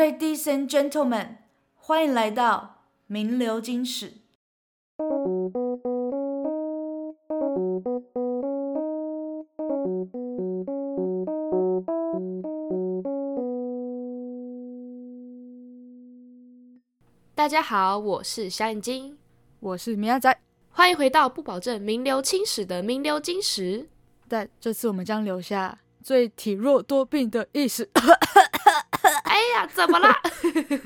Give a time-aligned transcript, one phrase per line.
[0.00, 1.36] Ladies and gentlemen，
[1.74, 4.14] 欢迎来到名流金史。
[17.34, 19.18] 大家好，我是小眼睛，
[19.60, 20.34] 我是米亚仔，
[20.70, 23.86] 欢迎回到不保证名流青史的名流金史。
[24.26, 27.90] 但这次我们将留下最体弱多病的意识。
[29.40, 30.14] 哎呀，怎么啦？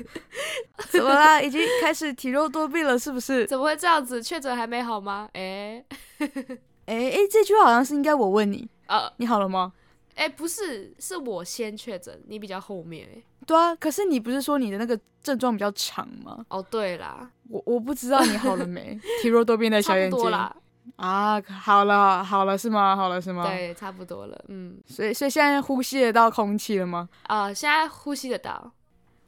[0.89, 1.41] 怎么啦？
[1.41, 3.45] 已经开始体弱多病了，是不是？
[3.47, 4.23] 怎么会这样子？
[4.23, 5.27] 确诊还没好吗？
[5.33, 5.83] 哎、
[6.23, 8.67] 欸，哎哎，这句话好像是应该我问你。
[8.87, 9.73] 呃，你好了吗？
[10.15, 13.05] 哎、欸，不是，是我先确诊，你比较后面。
[13.13, 16.45] 哎，对啊，可是你不是说你的那个症状比较长吗？
[16.49, 18.97] 哦，对啦，我我不知道你好了没？
[19.21, 20.11] 体弱多病的小眼睛。
[20.11, 20.55] 差不多啦。
[20.97, 22.95] 啊，好了好了是吗？
[22.95, 23.43] 好了是吗？
[23.43, 24.45] 对，差不多了。
[24.47, 27.09] 嗯，所以所以现在呼吸得到空气了吗？
[27.23, 28.71] 啊、呃，现在呼吸得到。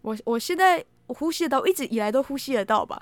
[0.02, 3.02] 我我现在我呼吸得到，一直以来都呼吸得到吧？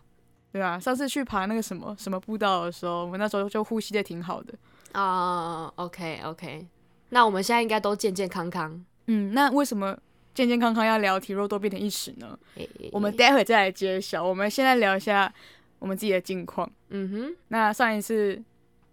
[0.52, 0.80] 对啊？
[0.80, 4.54] 上次去爬那个什么什么步道的时候，我们那时候就呼吸的挺好的。
[4.94, 6.66] 啊、uh, OK OK，
[7.10, 8.84] 那我们现在应该都健健康康。
[9.08, 9.96] 嗯，那为什么
[10.34, 12.40] 健健康康要聊体弱多病的意识呢？
[12.56, 14.24] 欸欸欸我们待会再来揭晓。
[14.24, 15.32] 我们现在聊一下
[15.80, 16.70] 我们自己的近况。
[16.90, 18.42] 嗯哼，那上一次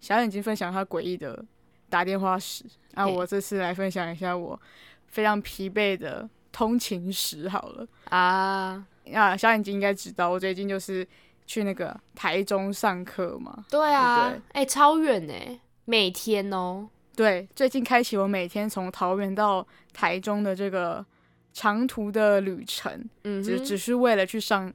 [0.00, 1.44] 小眼睛分享他诡异的
[1.88, 4.60] 打电话史，那我这次来分享一下我
[5.08, 7.48] 非常疲惫的通勤史。
[7.48, 11.06] 好了啊，啊，小眼睛应该知道，我最近就是
[11.46, 13.64] 去那个台中上课嘛。
[13.70, 15.60] 对啊，哎、欸，超远哎。
[15.84, 21.04] 每天哦，对，最近开启我每天从桃园到台中的这个
[21.52, 24.72] 长途的旅程，嗯，只只是为了去上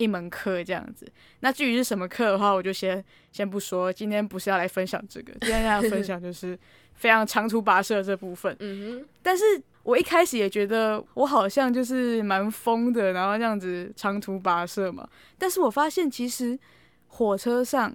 [0.00, 1.06] 一门课这样子。
[1.40, 3.92] 那至于是什么课的话，我就先先不说。
[3.92, 6.58] 今天不是要来分享这个，今天要分享就是
[6.94, 8.56] 非常长途跋涉这部分。
[8.58, 9.44] 嗯哼，但是
[9.82, 15.08] 我一开始也觉得我好像就是蛮疯的，然后这样子长途跋涉嘛。
[15.38, 16.58] 但是我发现其实
[17.06, 17.94] 火车上。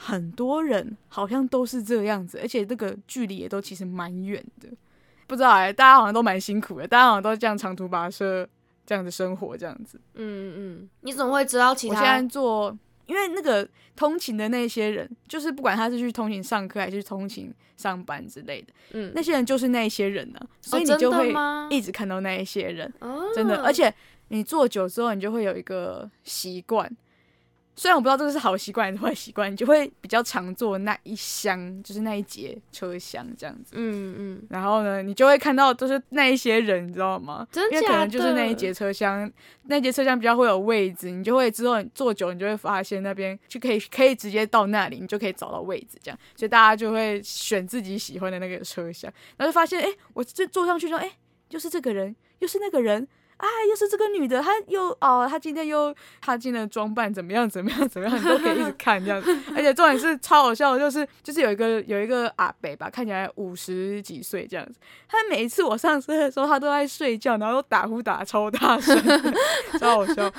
[0.00, 4.68] 很多人好像都是这样子，而且这个距离也都其实蛮远的。
[5.26, 8.48] 不知道哎、欸，大家好像都蛮辛苦的，大家好像都这样长途跋涉
[8.88, 10.00] 这样的生活这样子。
[10.14, 12.00] 嗯嗯，你怎么会知道其他？
[12.00, 21.30] 我现在做，因为那个通勤的那些人，就是不管他是去通勤上课还是去通勤上班之类的，嗯，那些人就是那些人呢、啊，所以你就会
[21.68, 23.62] 一直看到那一些人，哦、真的。
[23.62, 23.92] 而且
[24.28, 26.90] 你坐久之后，你就会有一个习惯。
[27.78, 33.74] 虽然我不知道这个是好习惯还是坏习惯，你就会比较常坐那一厢，就是那一节车厢这样子。
[33.76, 34.42] 嗯嗯。
[34.50, 37.46] 然后呢，你就会看到就是那一些人，你知道吗？
[37.52, 37.76] 真的？
[37.76, 39.30] 因为可能就是那一节车厢，
[39.66, 46.18] 那一节车厢比较会有位置，你就会之后你坐久，你就会发现那边就可以可以直接到那里，你就可以找到位置这样。
[46.34, 51.08] 所以大家就会选自己喜欢的那个车厢，然后就发现，哎，我这坐上去之后，哎，
[51.48, 53.06] 就是这个人，又是那个人。
[53.38, 57.48] 啊，又是这个女的，她又哦，她今天又她今天的装扮怎么样？
[57.48, 57.88] 怎么样？
[57.88, 58.18] 怎么样？
[58.18, 64.78] 你都可以一直 看这样子，而且重点是超好笑的，就是就是有一个有一个阿北吧，看起来五十几岁这样子，
[65.08, 69.00] 他每一次我上车的时候，他都在睡觉，然后打呼打超大声，
[69.78, 70.32] 超好笑。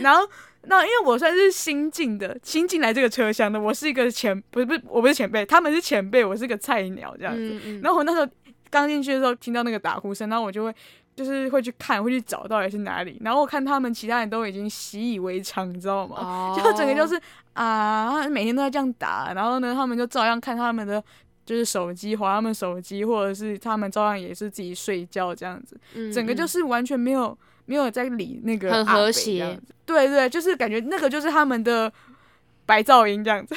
[0.00, 0.26] 然后
[0.62, 7.40] 那因为我算是新进的，新进来这个车厢的，我是一个前不是不是我不是前辈，他们是前辈，我是个菜鸟这样子。
[7.42, 8.26] 嗯嗯然后我那时候
[8.70, 10.74] 刚进去的时候，听到那个打呼声，然后我就会。
[11.16, 16.62] 就是会去看，会去找到底是哪里，然后我看他们其他人都已经习以为常，你知道吗？Oh.
[16.62, 17.18] 就整个就是
[17.54, 21.02] 啊，每天都在这样打，然后呢，他们就照样看他们的
[21.46, 31.90] 就是手机，划他们手机，或者是他们照样也是自己睡觉这样子，嗯嗯整个就是完全没有没有在理那个很和谐，对对，就是感觉那个就是他们的
[32.66, 33.54] 白噪音这样子，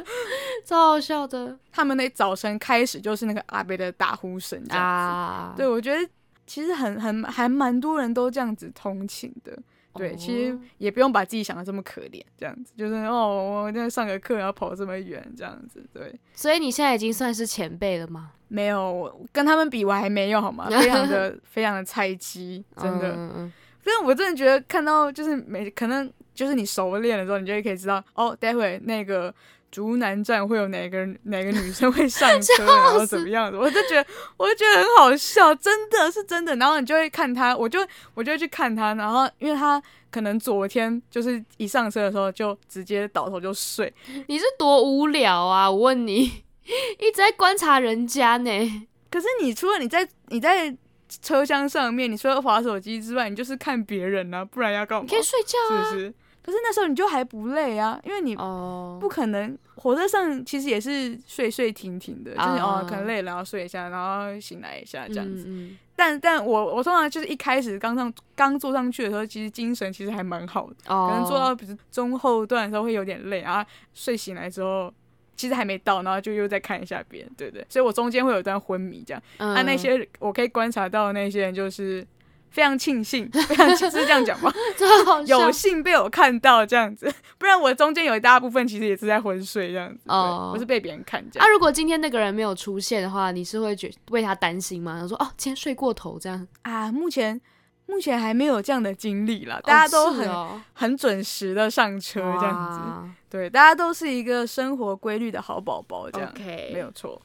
[0.66, 1.58] 超好笑的。
[1.72, 5.56] 他们那早晨开始就是那个阿伯的打呼声这样子，ah.
[5.56, 6.06] 对我觉得。
[6.50, 9.56] 其实很很还蛮多人都这样子通勤的，
[9.94, 10.18] 对，oh.
[10.18, 16.12] 其实也不用把自己想的这么可怜，这样子就是哦，我在上个课要跑这么远，这样子，对。
[16.34, 18.32] 所以你现在已经算是前辈了吗？
[18.48, 20.66] 没有，跟他们比我还没有好吗？
[20.82, 23.12] 非常的非常的菜鸡，真的。
[23.16, 29.32] 嗯，所以我真的觉得看到就是每可能就是你熟练了之后，你就会可以知道哦，待会那个。
[29.70, 33.58] 竹南站会有哪个哪个女生会上车， 然后怎么样的？
[33.58, 34.06] 我就觉得，
[34.36, 36.56] 我就觉得很好笑，真的是真的。
[36.56, 37.78] 然后你就会看他，我就
[38.14, 39.80] 我就会去看他，然后因为他
[40.10, 43.92] 可能昨天就是一上车的时候就直接倒头就睡。
[44.26, 45.70] 你是多无聊啊！
[45.70, 46.22] 我问你，
[46.98, 48.88] 一直在观察人家呢。
[49.10, 50.74] 可是你除了你在你在
[51.22, 55.04] 车厢上面，你除了滑手机之外，你就是看别人啊，不然要干嘛？
[55.04, 56.14] 你可以睡觉啊，是不是？
[56.42, 65.44] 可是那时候你就还不累啊，因为你不可能火车上其实也是睡睡停停的，就是哦可能累了然后睡一下，然后醒来一下这样子。
[65.46, 74.90] 嗯嗯但但我我通常就是一开始刚上刚坐上去的时候，其实精神其实还蛮好的，可能坐到比如中后段的时候会有点累，然后睡醒来之后
[75.36, 77.66] 其实还没到，然后就又再看一下别人，对不对？
[77.68, 79.22] 所以我中间会有一段昏迷这样。
[79.36, 82.06] 啊，那些我可以观察到的那些人就是。
[82.50, 84.52] 非常庆幸， 非常庆幸是这样讲吗？
[85.26, 90.00] 有幸被我看到这样子， 不然我中间有一大部分其实也是在昏睡这样子。
[90.06, 91.42] 哦，我是被别人看见。
[91.42, 94.98] 啊，如果今天那个人没有出现的话，你是会觉为他担心吗？
[95.00, 96.90] 他说哦，今天睡过头这样啊？
[96.92, 97.40] 目前
[97.86, 103.10] 目前还没有这样的经历啦，大家都很、哦、很准时的上车这样子。
[103.28, 106.72] 对，大家都是一个生活规律的好宝宝这样，okay.
[106.72, 107.20] 没有错。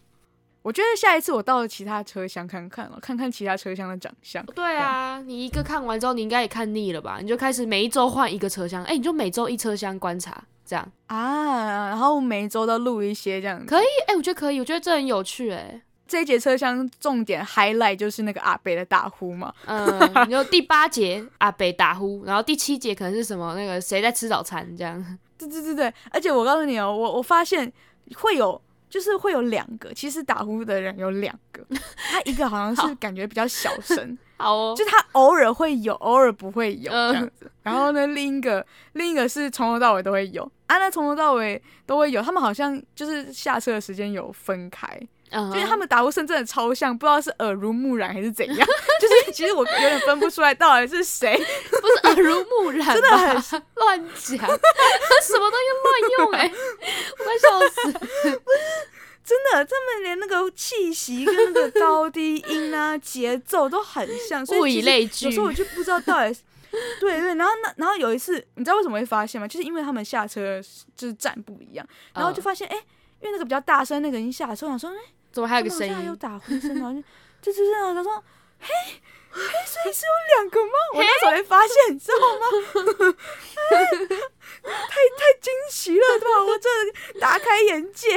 [0.66, 4.44] 我觉得下一次我到了其他车厢看看了，看看其他车厢的长相。
[4.48, 7.20] 对啊，你一个看完之后，你应该也看腻了吧？
[7.22, 13.68] 你就开始每一周换一个车厢，哎、欸，你就每周一车厢观察，这样啊，然后每一周都录一些这样子。
[13.68, 15.82] 可以，哎、欸，我觉得可以，我觉得这很有趣、欸，哎。
[16.08, 25.00] 这一节车厢重点 highlight 就是那个阿北的打呼嘛，嗯，你就第八节阿北打呼，然后第七节可能是什么那个谁在吃早餐这样。
[25.38, 27.72] 对对对对，而且我告诉你哦，我我发现
[28.16, 28.60] 会有。
[28.96, 31.62] 就是会有两个，其实打呼的人有两个，
[32.10, 37.44] 他一个好像是感觉比较小声， 好哦，就他偶尔会有，偶尔不会有这样子。
[37.44, 44.88] 呃、然后呢，另一个另一个是从头到尾都会有，啊，那从头到尾都会有，他们好像就是下车的时间有分开，
[45.32, 48.58] 嗯，就是他们打呼声真的超像，不知道是耳濡目染还是怎样，
[49.02, 51.36] 就是其实我有点分不出来到底是谁，
[51.70, 56.54] 不是耳濡目染，真的很乱讲，什么东西乱用哎、欸，
[57.18, 58.42] 我快笑死。
[59.26, 64.76] 真的，他们连那个气息跟那个高低音啊、节奏都很像，所以。
[64.76, 66.42] 有时候我就不知道到底是，
[67.00, 67.34] 对对。
[67.34, 69.48] 然后那然后有一次，你知道为什么会发现吗？
[69.48, 70.62] 就是因为他们下车
[70.96, 71.84] 就是站不一样，
[72.14, 72.84] 然后就发现哎、欸，
[73.22, 74.96] 因为那个比较大声，那个人下车，我想说哎，
[75.32, 75.96] 怎么还有个声音？
[75.96, 77.02] 还有打呼声，然后就
[77.52, 78.24] 就这样，他说
[78.60, 78.68] 嘿。
[79.38, 80.72] 嘿，所以是有两个吗？
[80.94, 82.48] 我那时候才发现，你知道吗？
[84.64, 86.42] 太太惊奇了，对吧？
[86.42, 88.08] 我真的大开眼界，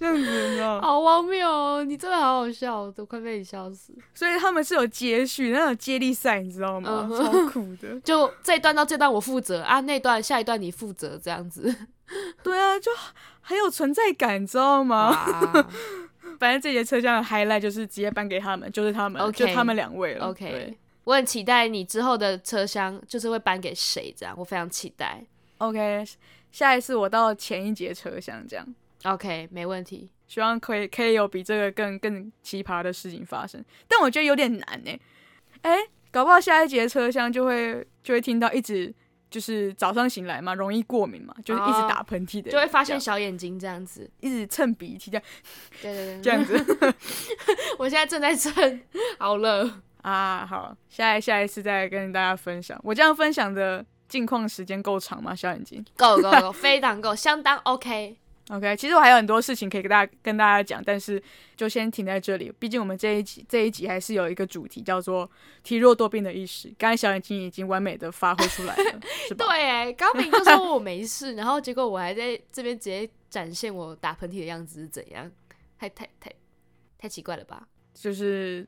[0.00, 0.80] 这样子，你知道？
[0.80, 1.84] 好荒谬哦！
[1.84, 3.92] 你真的好好笑，我快被你笑死。
[4.14, 7.06] 所以他们是有接续那种接力赛，你知道吗？
[7.10, 8.00] 嗯、超酷的。
[8.00, 11.74] 就这一段到这段我负责啊，那段下一段你负责，这样子。
[12.42, 12.90] 对啊，就
[13.42, 15.08] 很有存在感，你知道吗？
[15.08, 15.70] 啊
[16.40, 20.26] 反正这节车厢的 highlight 就是直接颁给他们，就是他们，okay, 就他们两位了。
[20.28, 25.22] OK，我很期待你之后的车厢就是会颁给谁，这样我非常期待。
[25.58, 26.02] OK，
[26.50, 28.66] 下一次我到前一节车厢这样。
[29.04, 30.10] OK，没问题。
[30.26, 34.98] 希望可以可以有比这个更更奇葩的事情发生，但我觉得有点难呢。
[35.62, 35.78] 哎，
[36.10, 38.94] 搞不好下一节车厢就会就会听到一直。
[39.30, 45.24] 就是早上醒来嘛，容易过敏嘛，就是一直打喷嚏的，就会发现小眼睛这样子，一直蹭鼻涕这样，
[45.82, 46.94] 对对对，这样子。
[47.76, 48.80] 我现在正在蹭，
[49.18, 52.78] 好了啊，好，下一下一次再跟大家分享。
[52.84, 55.34] 我这样分享的近况时间够长吗？
[55.34, 58.16] 小眼睛，够够够，非常够，相当 OK。
[58.50, 61.22] OK，其实我还有很多事情可以跟大家跟大家讲，但是
[61.56, 62.52] 就先停在这里。
[62.58, 65.28] 毕竟我们这一集这一集还是有一个主题叫做
[65.62, 66.70] 体弱多病的意识。
[66.78, 69.46] 刚才小眼睛已经完美的发挥出来了，是吧？
[69.48, 75.30] 对，刚明就说我没事，然后结果我还在这边直接展现我打喷嚏的样子是怎样？
[75.78, 76.30] 太太太
[76.98, 77.66] 太奇怪了吧？
[77.94, 78.66] 就是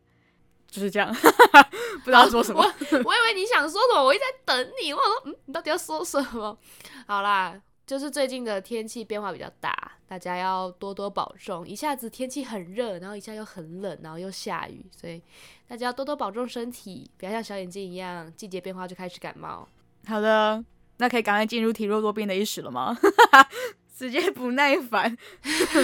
[0.71, 1.15] 就是这样，
[2.03, 2.63] 不知道说什么。
[2.63, 4.91] 我我以为你想说什么，我一直在等你。
[4.95, 6.59] 我说嗯，你到底要说什么？
[7.07, 7.61] 好啦。
[7.87, 11.67] 就是最近的天气变化比较大，大家要多多保重。
[11.67, 15.23] 一下子天气很热，然后一下又很冷，然后又下雨，所以
[15.69, 19.69] 大家要多多保重身体，不要像小眼睛一样，季节变化就开始感冒。
[20.07, 20.65] 好的，
[20.97, 22.99] 那可以赶快进入体弱多病的意识了吗？
[23.97, 25.17] 直接不耐烦。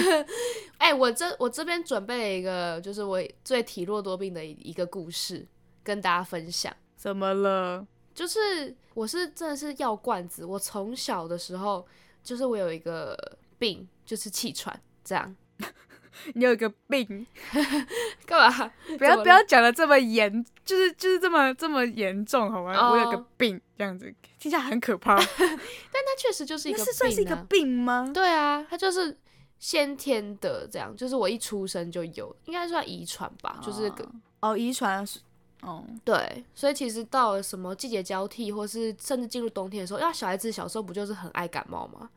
[0.77, 5.47] 哎、欸，我这我这边准备了一个，就是我最体弱多病的一个故事，
[5.81, 6.75] 跟大家分享。
[6.95, 7.87] 怎么了？
[8.13, 11.85] 就是我是真的是药罐子，我从小的时候
[12.23, 13.17] 就是我有一个
[13.57, 15.35] 病，就是气喘这样。
[16.35, 17.25] 你有一个病，
[18.27, 18.71] 干嘛？
[18.99, 22.91] 不要不要讲的这么严，就是就是这么这么严重好吗？Oh.
[22.93, 25.15] 我有个病，这样子听起来很可怕。
[25.15, 28.11] 但它确实就是一个病，啊，是算是一个病吗？
[28.13, 29.17] 对啊，它就是
[29.57, 33.65] 先天的，这样就是我一出生就有，应该算遗传吧，oh.
[33.65, 34.07] 就是个
[34.41, 35.03] 哦遗传。
[35.65, 42.09] 哦、oh.，对，所以其实到了什么季节交替，或是甚至进入冬天的时候，因为小孩子小时候不就是很爱感冒吗？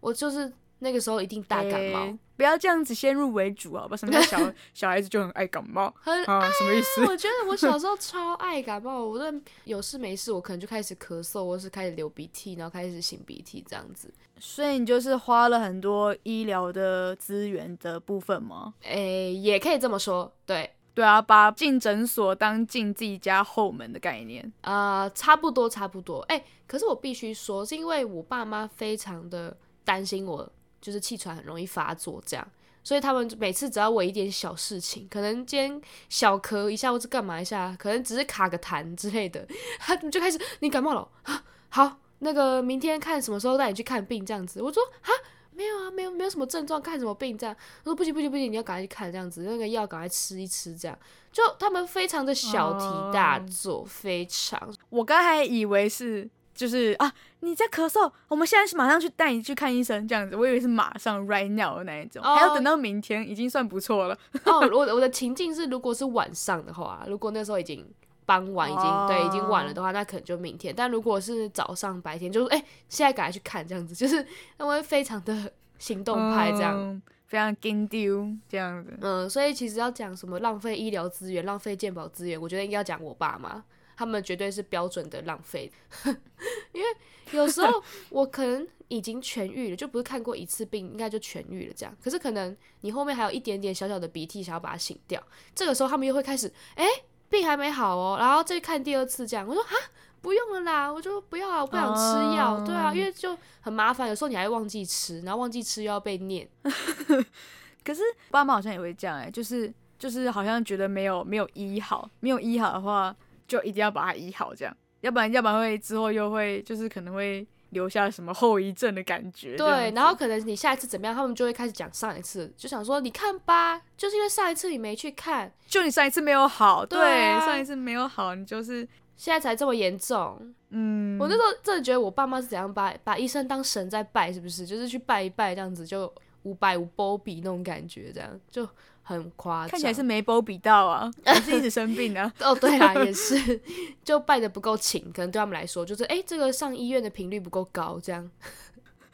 [0.00, 3.86] 我就是那个时候一定大感冒，欸、不要这样子先入为主啊！
[3.88, 5.92] 把什么叫小 小孩子就很爱感冒？
[6.00, 7.04] 很爱啊，什么意思？
[7.06, 14.12] 我觉得我小时候超爱感冒，我这有事没事，我可能就开始咳嗽，或是开始流鼻涕，然后开始擤鼻涕这样子。
[14.40, 18.74] 所以你就是花了很多医疗的资源的部分吗？
[18.82, 20.70] 诶、欸，也可以这么说，对。
[20.94, 26.20] 对啊，把进诊所当进自己家后门的概念，呃，差不多差不多。
[26.28, 30.46] 哎，可是我必须说，是因为我爸妈非常的担心我，
[30.82, 32.46] 就是气喘很容易发作这样，
[32.84, 35.80] 所以他们每次只要我一点小事情，可能今天
[36.10, 39.48] 小咳一下或者干嘛一下，可能只是卡个痰之类的，
[39.80, 41.42] 他们就开始你感冒了啊？
[41.70, 44.60] 好，那个明天看什么时候带你去看病这样子。
[44.60, 45.08] 我说啊。
[45.54, 47.54] 没有啊，没有没有什么症状，看什么病这样？
[47.84, 50.98] 我说不行不行不行，你要赶快去看这样子，那个药赶快吃一吃这样。
[51.30, 54.74] 就他们非常的小题大做，uh, 非常。
[54.90, 64.18] 我刚才以为是就是啊，你在咳嗽，我们现在是马上去带你去看医生这样子，我以为是马上 right now 的那一种，uh, 还要等到明天，已经算不错了。
[64.44, 67.86] 哦，我我的情境是，如果是晚上的话，如果那时候已经。
[68.24, 69.08] 傍晚已经、oh.
[69.08, 70.72] 对，已经晚了的话，那可能就明天。
[70.74, 74.24] 但如果是早上白天，就是哎、欸，现在赶快去看这样子， 就是
[74.56, 78.96] 他们会非常的行动派这样，um, 非常紧张这样子。
[79.00, 83.62] 嗯，所以其实要讲什么浪费医疗资源、浪费健保资源，我觉得应该要讲我爸妈，
[83.96, 85.70] 他们绝对是标准的浪费。
[86.72, 86.86] 因为
[87.32, 91.96] 有时候我可能已经痊愈了，就不是看过一次病，应该就痊愈了这样。
[92.02, 95.22] 可是可能你后面还有一点点小小的鼻涕，想要把它擤掉，
[95.54, 96.84] 这个时候他们又会开始哎。
[96.84, 99.72] 欸病还没好哦，然后再看第二次这样，我说啊，
[100.20, 102.66] 不用了啦，我就不要啊，我不想吃药，uh...
[102.66, 106.46] 对啊，因为就很麻烦，有时候你还忘记吃，然后忘记吃又要被念。
[107.82, 113.16] 可是爸妈好像也会这样哎、欸，就是就是好像觉得没有没有医好，没有医好的话，
[113.48, 117.44] 就一定要把它医好这样，要不然要不然会之后又会就是可能会。
[117.72, 119.56] 留下什么后遗症的感觉？
[119.56, 126.98] 对，然后可能你下一次怎么样，他们就会开始讲上一次，就想说你看吧，就是因为上一次你没去看，就你上一次没有好，对，
[127.40, 128.86] 上一次没有好，你就是
[129.16, 130.54] 现在才这么严重。
[130.70, 134.64] 嗯，我那时候真的觉得我爸妈是怎样把把医生当神在拜，是不是？
[134.64, 136.12] 就是去拜一拜这样子，就
[136.44, 138.68] 五百五波比那种感觉，这样就。
[139.02, 142.32] 很夸张，看起来是没波比到啊， 还是一直生病啊？
[142.40, 143.60] 哦，对啊，也是，
[144.04, 148.30] 就拜得不够勤，可能对他们来说，就是哎、欸，这个上医院的频率不够高，这样。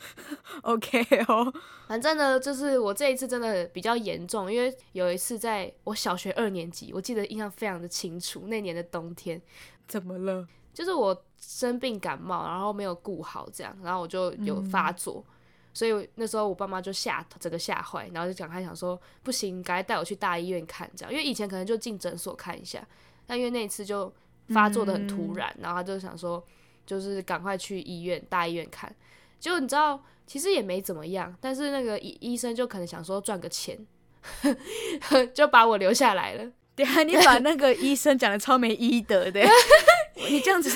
[0.62, 1.52] OK 哦，
[1.88, 9.40] 反正呢，就是我这一次真的比较严重，因为有一次在我小学二年级，我记得印象非常的清楚，那年的冬天，
[9.88, 10.46] 怎么了？
[10.72, 15.24] 就是我生病感冒，然后没有顾好，这样，然后我就有发作。
[15.26, 15.34] 嗯
[15.78, 22.84] 所以那时候我爸妈就吓，整个吓坏，然后就赶快想说，不行，赶快带我去大医院看，这样，因为以前可能就进诊所看一下，
[23.28, 24.12] 但因为那一次就
[24.48, 26.44] 发作的很突然，嗯，然后他就想说，
[26.84, 28.92] 就是赶快去医院，大医院看，
[29.38, 33.78] 结果你知道，其实也没怎么样，但是那个医医生就可能想说赚个钱，
[35.32, 36.50] 就把我留下来了。
[36.74, 39.42] 对啊，你把那个医生讲的超没医德的。
[40.28, 40.68] 你这样子，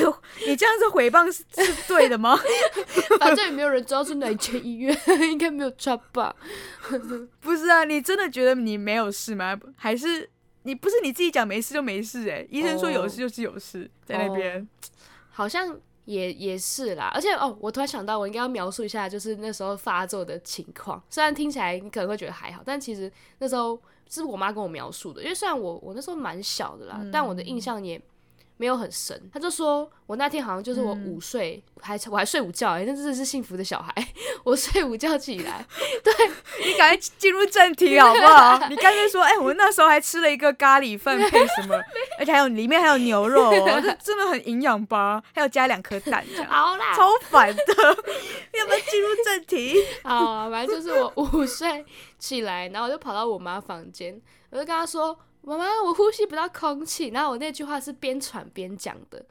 [0.46, 2.38] 你这样子诽谤是是对的吗？
[3.18, 4.96] 反正也没有人知道是哪间医院，
[5.30, 6.34] 应该没有差吧？
[7.40, 9.58] 不是啊，你真的觉得你没有事吗？
[9.76, 10.28] 还是
[10.62, 12.40] 你不是你自己讲没事就没事、欸？
[12.42, 14.66] 哎，医生说有事就是有事，在那边、哦、
[15.30, 17.10] 好像也也是啦。
[17.14, 21.02] 而且哦，我突然想到，我应该要描述一下，就是那时候发作的情况。
[21.10, 25.22] 虽然听起来你可能会觉得还好，但其实那时候是我妈跟我描述的。
[25.22, 28.00] 因为虽然我我那时候蛮小的啦、嗯，但我的印象也。
[28.62, 33.92] 没有很神，他就说我那天好像就是我午睡，嗯、还我还睡午觉哎，那真的是幸福的小孩。
[34.44, 35.66] 我睡午觉起来，
[36.04, 36.12] 对，
[36.64, 38.68] 你赶快进入正题好不好？
[38.70, 41.74] 你刚才说，哎、欸，我那时候还吃了一个咖喱饭配什么，
[42.20, 45.20] 而且还有里面还有牛肉、哦，这真的很营养吧？
[45.34, 47.62] 还有加两颗蛋，好啦，超烦的。
[48.56, 49.74] 要不要进入正题？
[50.06, 51.84] 好，反正就是我午睡
[52.16, 55.18] 起来，然后我就跑到我妈房间，我就跟她说。
[55.42, 57.08] 妈妈，我呼吸不到空气。
[57.08, 59.24] 然后我那句话是边喘边讲的。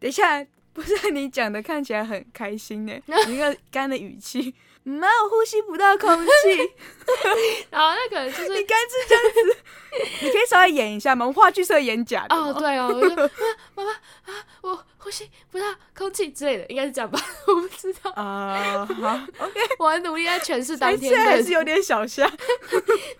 [0.00, 2.92] 等一下，不是你讲的，看起来很开心呢。
[3.28, 6.30] 一个干的语气，妈，我呼吸不到空气。
[7.70, 9.56] 然后那个就是你干是这样子，
[10.24, 11.26] 你可以稍微演一下吗？
[11.26, 12.36] 我话剧社演假的。
[12.36, 12.88] 哦，对哦。
[13.74, 17.18] 妈妈啊，我呼吸不到空气之类的，应该是这样吧？
[17.48, 18.86] 我不知道啊。
[18.88, 19.60] Uh, 好，OK。
[19.80, 22.30] 我很努力在诠释当天的，还是有点小像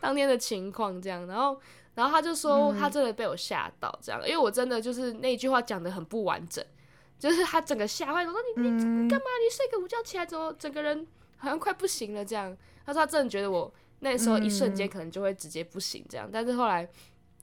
[0.00, 1.60] 当天的情况这样，然后。
[1.98, 6.64] 然后他就说，他真的被我吓到，这样、嗯，因为我真的就是那句话讲的很不完整，
[7.18, 9.26] 就是他整个吓坏，我说你你干嘛？
[9.42, 11.04] 你睡个午觉起来之后，整个人
[11.38, 12.56] 好像快不行了这样。
[12.86, 16.88] 他说他真的觉得我那时候一瞬间可能就会直接不行这样，但是后来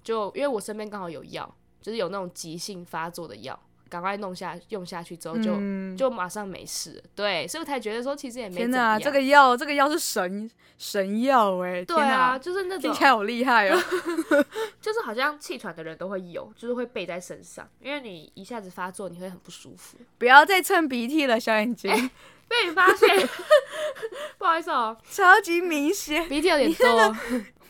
[0.02, 3.60] 就因为我身边刚好有药，就是有那种急性发作的药。
[3.96, 7.04] 赶快弄下用下去之后就、嗯、就马上没事了。
[7.16, 8.58] 对，所以我才觉得说其实也没。
[8.58, 11.86] 天哪，这个药这个药是神神药哎！
[11.86, 13.82] 对啊，就是那种听起来好厉害哦。
[14.82, 19.98] 就是好像气喘的人都会有，就是会背在身上，因为你一下子发作你会很不舒服。
[20.18, 21.90] 不要再蹭鼻涕了，小眼睛。
[21.90, 22.10] 欸
[22.48, 23.28] 被你发现，
[24.38, 27.16] 不好意思哦、喔，超级明显，鼻涕有点多。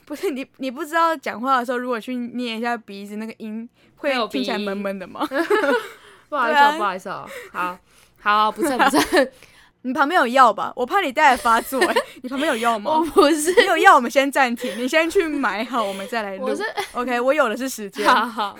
[0.05, 5.25] 不是你，你不知道讲话的时候，如果去捏一下鼻子，那个音会听起来闷闷的吗？
[6.29, 7.79] 不好意思、喔啊，不好意思哦、喔，
[8.21, 9.29] 好好不蹭不蹭。
[9.83, 10.73] 你旁边有药吧？
[10.75, 12.03] 我怕你待会发作、欸。
[12.23, 12.91] 你旁边有药吗？
[12.95, 16.45] 我不是，你有药我们先暂停，你先去买好，我们再来录。
[16.45, 16.63] 我是
[16.93, 18.07] OK，我有的是时间。
[18.07, 18.57] 好好好，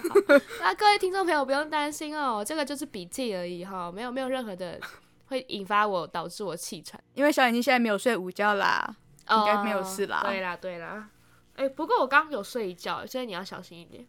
[0.62, 4.79] 那各位听众朋友不用担心哦、喔，这个就是笔记而已哈，没有没有任何的。
[5.27, 8.88] 会引发我导致我气喘，因为小眼睛现在没有睡午觉啦，
[9.25, 10.22] 哦、应该没有事啦。
[10.24, 11.10] 对啦对啦，
[11.55, 14.05] 哎、欸，不过我刚刚有睡一觉，所以你要小心一点。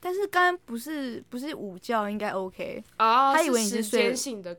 [0.00, 3.32] 但是刚刚不是不是午觉，应该 OK 哦。
[3.34, 4.14] 他以为你是睡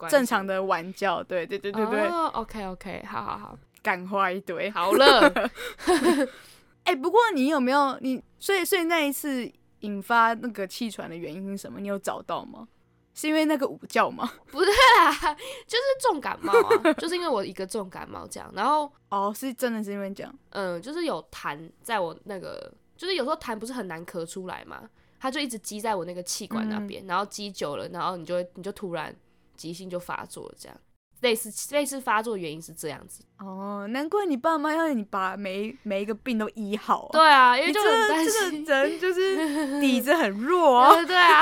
[0.10, 2.08] 正常的晚觉，对对对对对。
[2.08, 5.28] 哦，OK OK，好好好，干话一堆，好了。
[6.86, 11.80] 哎、欸，不过你有没有你所以所以那一次引发那个气喘的原因是什么？
[11.80, 12.68] 你有找到吗？
[13.14, 14.32] 是因为那个午觉吗？
[14.48, 14.70] 不是
[15.02, 15.12] 啊，
[15.68, 24.90] 就是重感冒啊，就是因为我一个重感冒这样，然后哦，是真的是因为这样，嗯，就是有痰在我那个，就是有时候痰不是很难咳出来嘛，
[25.22, 29.16] 它就一直积在我那个气管那边，嗯、然后积久了，然后你就会你就突然
[29.56, 30.76] 急性就发作了这样。
[31.22, 37.10] 类似类似发作原因是这样子哦，难怪你爸妈要你把每每一个病都医好。
[37.14, 39.38] 对啊，因为就很担心，这个人就是
[39.80, 41.06] 底子很弱啊。
[41.06, 41.40] 对啊，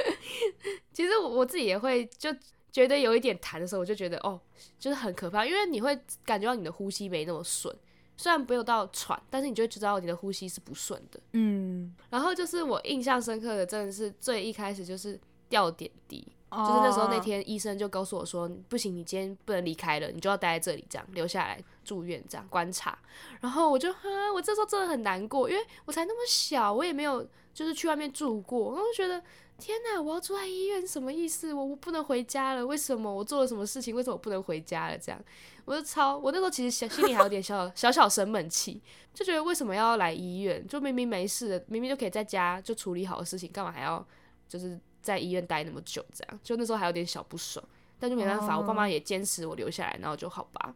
[0.92, 2.30] 其实我自己也会就
[2.70, 4.38] 觉得有一点痰的时候，我就觉得哦，
[4.78, 7.74] 就是很可怕，因为你会感觉到你的呼吸没那么顺，
[8.16, 11.20] 虽然没有到喘，但是你就会知道你的呼吸是不顺的。
[11.32, 15.18] 嗯，然后就是我印象深刻的，真的是最一开始就是
[15.48, 16.26] 吊点滴。
[16.48, 22.96] 就是那时候那天，医生就告诉我说：“不行，你今天不能离开了，你就要待在这里，这样留下来住院，这样观察。”
[23.42, 24.00] 然后我就哈，
[24.32, 29.22] 我这时候真的很难过，因为我才那么小，我也没有就是去外面住过，然后就觉得
[29.58, 31.52] 天哪，我要住在医院什么意思？
[31.52, 32.66] 我我不能回家了？
[32.66, 33.12] 为什么？
[33.12, 33.94] 我做了什么事情？
[33.94, 34.98] 为什么我不能回家了？
[34.98, 35.20] 这样，
[35.64, 38.80] 我就超，我那时候其实心里还有点小小小生闷气，
[39.14, 40.66] 就觉得为什么要来医院？
[40.66, 44.06] 就明明没事的，明明就可以在家就处理好的事情，干嘛还要
[44.48, 44.78] 就是？
[45.02, 47.64] 在医院待那么久，这样就那时候还有点小不爽，
[47.96, 50.74] 但就没办法，我爸妈也坚持我留下来，然后就好吧。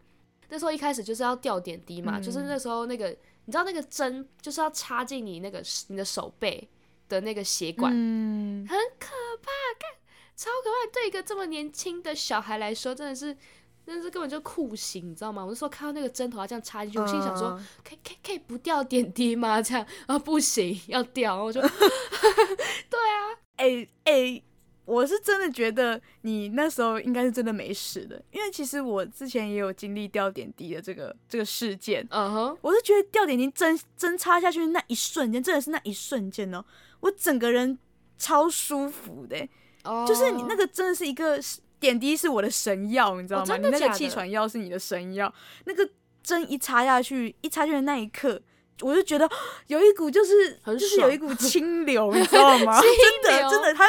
[0.49, 3.08] 那时候一开始就是要吊点滴嘛，嗯、就是那时候那个
[3.47, 6.69] 你知道那个针就是要插进你那个你的手背
[7.10, 9.08] 的那个血管，嗯、很可
[9.42, 9.90] 怕，看
[10.36, 10.92] 超可怕。
[10.92, 13.36] 对一个这么年轻的小孩来说，真的是
[13.84, 15.44] 真的是根本就酷刑，你知道吗？
[15.44, 19.60] 我那时候看到那个针头要这样插进去，我心想说，嗯、可以可以可以不掉点滴吗？
[19.60, 21.60] 这样啊不行，要掉，我就
[22.88, 23.36] 对啊。
[23.56, 23.66] 哎
[24.04, 24.44] 哎、欸欸，
[24.84, 32.06] 我是真的觉得你那时候应该是真的没事的，因为其实我之前也有经历掉点滴的这个这个事件。
[32.10, 36.64] 嗯哼，我是觉得掉点滴针针插下去那一瞬间，真的是那一瞬间哦，
[37.00, 37.78] 我整个人
[38.19, 39.49] 超舒服的，
[39.84, 41.38] 哦、就是你那个真的是一个
[41.78, 43.54] 点滴是我的神药，你知道吗？
[43.54, 45.32] 哦、你那个气喘药是你的神药，
[45.66, 45.88] 那个
[46.23, 48.40] 针一插下去，一插进去的那一刻。
[48.82, 49.28] 我就觉得
[49.66, 52.80] 有一股就是就是有一股清流，你知道吗？
[52.80, 52.90] 流
[53.23, 53.86] 真的真的，它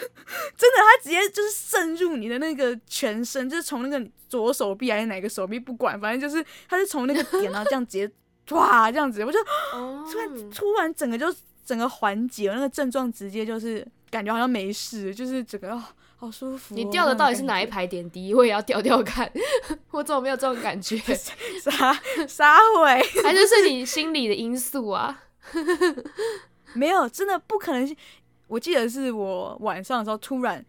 [0.56, 8.10] 真的它直接就是渗入你的那个全身，就是从那个左手臂还是哪个手臂不管，反正就是它是从那个点然后这样直接
[8.50, 9.38] 哇这样子，我就
[10.10, 11.26] 突然 突然整个就
[11.64, 15.80] 整个缓解那个症状，直接就是感觉好像没事，就是整个。
[16.18, 16.76] 好舒服、哦！
[16.76, 18.32] 你掉的到底是哪一排点滴？
[18.32, 19.30] 我也要掉掉看。
[19.92, 20.96] 我怎么没有这种感觉？
[21.60, 21.92] 啥
[22.26, 23.22] 啥会？
[23.22, 25.24] 还是是你心理的因素啊？
[26.72, 27.96] 没有，真的不可能。
[28.46, 30.64] 我记得是我晚上的时候，突然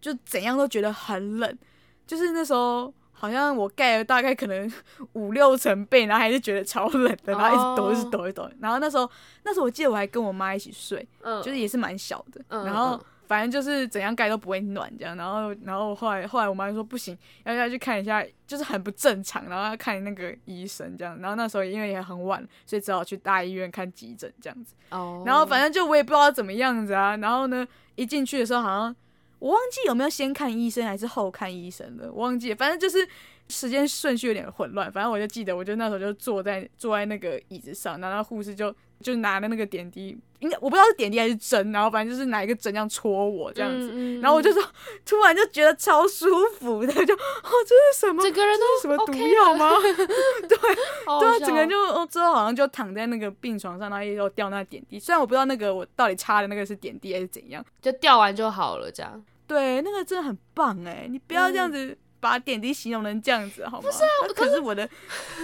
[0.00, 1.58] 就怎样都觉得很冷。
[2.06, 4.72] 就是那时候，好像我盖了大概可能
[5.12, 8.50] 五六层被，然后还是觉得超冷的，然后一直抖，一直抖，一抖。
[8.60, 9.10] 然后那时候，
[9.44, 12.40] 那时候我记得我还跟我妈一起睡，嗯、就是也是蛮小的。
[12.48, 13.00] 嗯、然后。
[13.30, 24.74] 反正就是怎样盖都不会暖这样，然后然后后来后来我妈就说不行，要要去看一下，就是很不正常，然后要看那个医生这样，然后那时候因为也很晚，所以只好去大医院看急诊这样子。
[24.90, 25.22] 哦。
[25.24, 27.64] 然后反正就我也不知道怎么样子啊，然后呢
[27.94, 28.96] 一进去的时候好像
[29.38, 33.08] 我忘记有没有先看医生还是后看医生的，我忘记了，反正就是
[33.46, 38.74] 时间顺序有点混乱，反正我就记得我就那时候就坐在坐在那个椅子上，然后护士就。
[39.02, 44.62] 就拿的那个点滴，应该我不知道是点滴还是针，然后反正就是拿一个针这样戳我这样子，嗯嗯、然后我就说，
[45.04, 46.26] 突然就觉得超舒
[46.58, 48.22] 服的，就 哦，这是什么？
[48.22, 49.96] 整个人都是什么毒药吗？Okay、
[50.46, 59.24] 对，对啊，整个人就哦，之后好像就躺在那个病床上，然后也有吊那个点滴，虽然我不知道那个我到底插的那个是点滴还是怎样，就掉完就好了这样。
[59.46, 61.86] 对，那个真的很棒哎，你不要这样子。
[61.86, 63.88] 嗯把点滴形容成这样子，好吗？
[63.88, 64.88] 不是啊，可是我的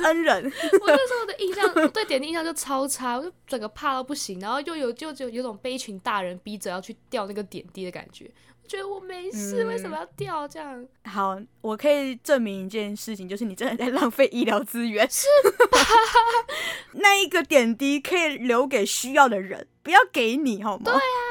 [0.05, 0.45] 恩人。
[0.45, 8.31] 我那时候的印象，对点滴印象就超差，我就整个怕到不行，然后又有就就有种被一群大人逼着要去掉那个点滴的感觉。
[8.63, 10.85] 我觉得我没事，嗯、为什么要掉这样？
[11.05, 15.09] 好，我可以证明一件事情，就是你真的在浪费医疗资源。
[15.09, 15.25] 是
[15.71, 15.79] 吧？
[16.95, 20.83] 那一个点滴可以留给需要的人，不要给你，好吗？
[20.85, 21.26] 对啊。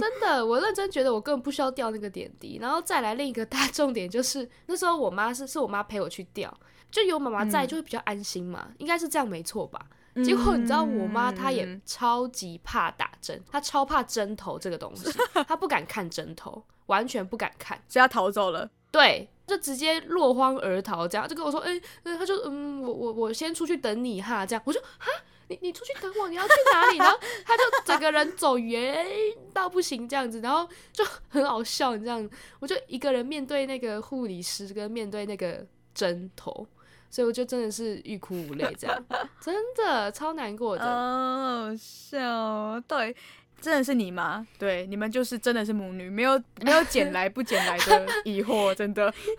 [0.00, 2.58] 真的，我认真觉得我根本不需要吊那个点滴。
[2.60, 6.52] 然后再来另一个大 重点就是，那时候我妈是是我妈陪我去吊，
[6.90, 9.86] 就有妈妈在就会比较安心嘛，嗯、应该是这样没错吧？
[10.24, 15.08] 结果你知道我妈她也超级怕打针，她超怕针头这个东西，
[15.46, 18.68] 她不敢看针头，完全不敢看，所以她逃走了。
[18.90, 25.10] 对，就直接落荒而逃，这样就跟我说，哎、欸，她就嗯，我我我先出去等你哈，这样我说哈。
[25.48, 26.98] 你你出去等我，你要去哪里？
[26.98, 29.06] 然后他就整个人走远
[29.52, 32.30] 到不行这样子，然后就很好笑，你这样，
[32.60, 36.66] 我就一个人面对那个护理师跟面对那个针头，
[37.10, 39.04] 所以我就真的是欲哭无泪，这样
[39.40, 40.84] 真的超难过的。
[40.84, 43.16] 哦，好笑，对，
[43.58, 44.46] 真的是你吗？
[44.58, 49.10] 对，你们就是真的是母女，没有没有捡来不捡来的 疑惑，真的。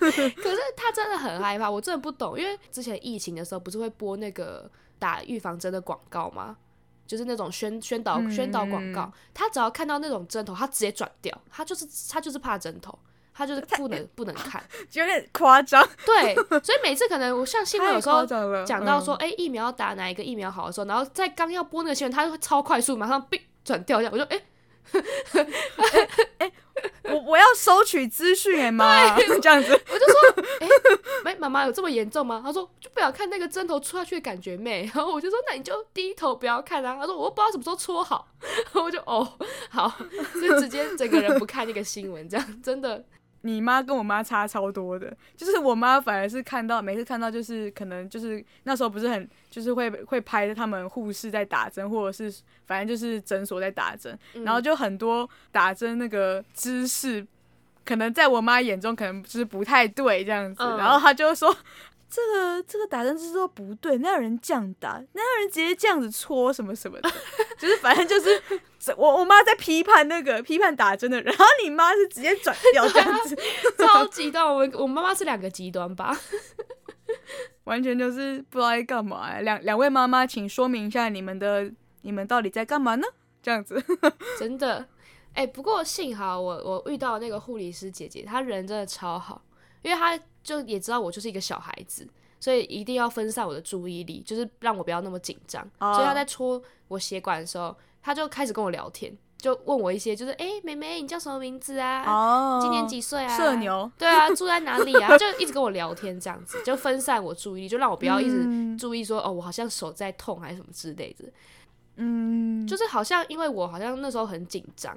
[0.00, 4.70] 可是他真的很害怕，我真的不懂，因为之前疫情的时候不是会播那个。
[4.98, 6.56] 打预防针的广告吗？
[7.06, 12.98] 就是那种宣宣导宣导广告，他只要看到那种针头，他直接转掉，他就是他就是怕针头，
[13.32, 15.82] 他就是不能不能看， 有点夸张。
[16.04, 18.26] 对，所以每次可能我像新闻有时候
[18.66, 24.36] 讲到说，哎、欸，疫苗要打哪一个疫苗好的时候，然后在刚要播那个新闻，他就会超快速，马上哔转掉这样，我就哎。
[24.36, 24.44] 欸
[27.02, 30.44] 我 我要收取资讯哎妈， 这样子，我就说，
[31.24, 32.40] 哎，妈妈有这么严重吗？
[32.44, 36.96] 他说就不想看那个针头戳下去的感觉妹，然后我就说那你就低头不要看啊。
[37.00, 39.26] 他说我不知道什么时候戳好，然后我就哦
[39.70, 39.92] 好，
[40.34, 43.04] 就直接整个人不看那个新闻，这样真的。
[43.42, 57.26] 你妈跟我妈差超多的，就是我妈反而是看到每次看到就是可能就是那时候不是很就是会会拍他们护士在打针，或者是反正就是诊所在打针，嗯、然后就很多打针那个姿势，
[57.84, 61.56] 可能在我妈眼中可能就是不太对这样子，嗯、然后她就说。
[62.10, 64.92] 这个这个打针姿势不对，哪有人这样打？
[64.92, 67.10] 哪有人直接这样子戳什么什么的？
[67.58, 68.42] 就是反正就是
[68.96, 73.36] 我我妈在批判那个批判打针的人，然后你妈是直接转 掉这样子，
[73.78, 74.44] 超极端。
[74.44, 76.16] 我我妈妈是两个极端吧，
[77.64, 79.42] 完全就是不知道在干嘛，欸。
[79.42, 81.70] 两两位妈妈，请说明一下你们的
[82.02, 83.06] 你们到底在干嘛呢？
[83.42, 83.82] 这样子
[84.38, 84.86] 真的
[85.34, 89.42] 哎，欸，不过幸好我我遇到那个护理师姐姐，她人真的超好，
[89.82, 90.18] 因为她。
[90.40, 92.08] 就也知道我就是一个小孩子，
[92.40, 95.62] 所以一定要分散我的注意力，就是让我不要那么紧张。
[95.78, 95.92] Oh.
[95.94, 97.76] 所以她在戳我血管的时候，
[98.08, 102.02] 他就开始跟我聊天，就问我一些，就是哎、欸，妹妹，你叫什么名字啊？
[102.06, 102.62] 哦，oh.
[102.62, 103.36] 今年几岁啊？
[103.36, 103.90] 社牛。
[103.98, 105.14] 对啊，住在哪里啊？
[105.18, 111.26] 就一直跟我聊天，这样子就分散我注意力，就让我不要一直注意说、嗯、哦，我好像手在痛还是什么之类的。
[111.96, 114.96] 嗯，就是好像因为我好像那时候很紧张，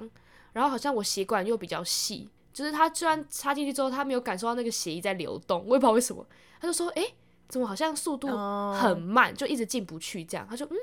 [0.54, 2.26] 然后好像我血管又比较细。
[2.54, 6.24] 就是他居然插进去之后，他没有感受到那个血液在流动，我也不知道为什么。
[6.60, 7.14] 他就说：“哎、欸，
[7.48, 8.28] 怎么好像速度
[8.74, 9.38] 很慢，oh.
[9.38, 10.76] 就一直进不去这样。”他说：“嗯，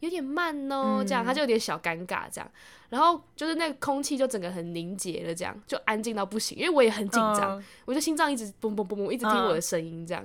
[0.00, 2.50] 有点慢哦。”这样他就有点小尴尬这样。
[2.88, 7.62] 然后就是那个空气就整个很凝结了，这样就安静到不行，因为我也很紧张，oh.
[7.86, 10.24] 我就心脏一直嘣嘣嘣嘣，一直听我的声音这样。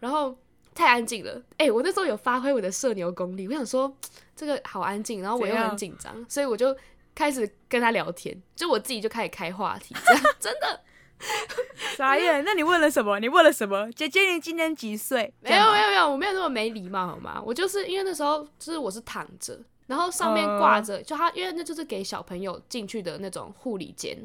[0.00, 0.36] 然后
[0.74, 3.94] 太安静了，哎、欸，我那时候有发挥我的社牛功力，我想说
[4.34, 6.76] 这个好安静，然后我又很紧张，所以我就。
[7.14, 10.80] 开始跟他聊天，就我自己就开始开话题，这样 真的
[11.96, 12.44] 傻眼。
[12.44, 13.18] 那你问了什么？
[13.18, 13.90] 你问了什么？
[13.92, 15.32] 姐姐，你今年几岁？
[15.40, 17.42] 没有没有没有，我没有那么没礼貌好吗？
[17.44, 24.16] 我就是因为那时候就是我是躺着，然后上面挂着，就他因为那就是给小朋友进去的那种护理间，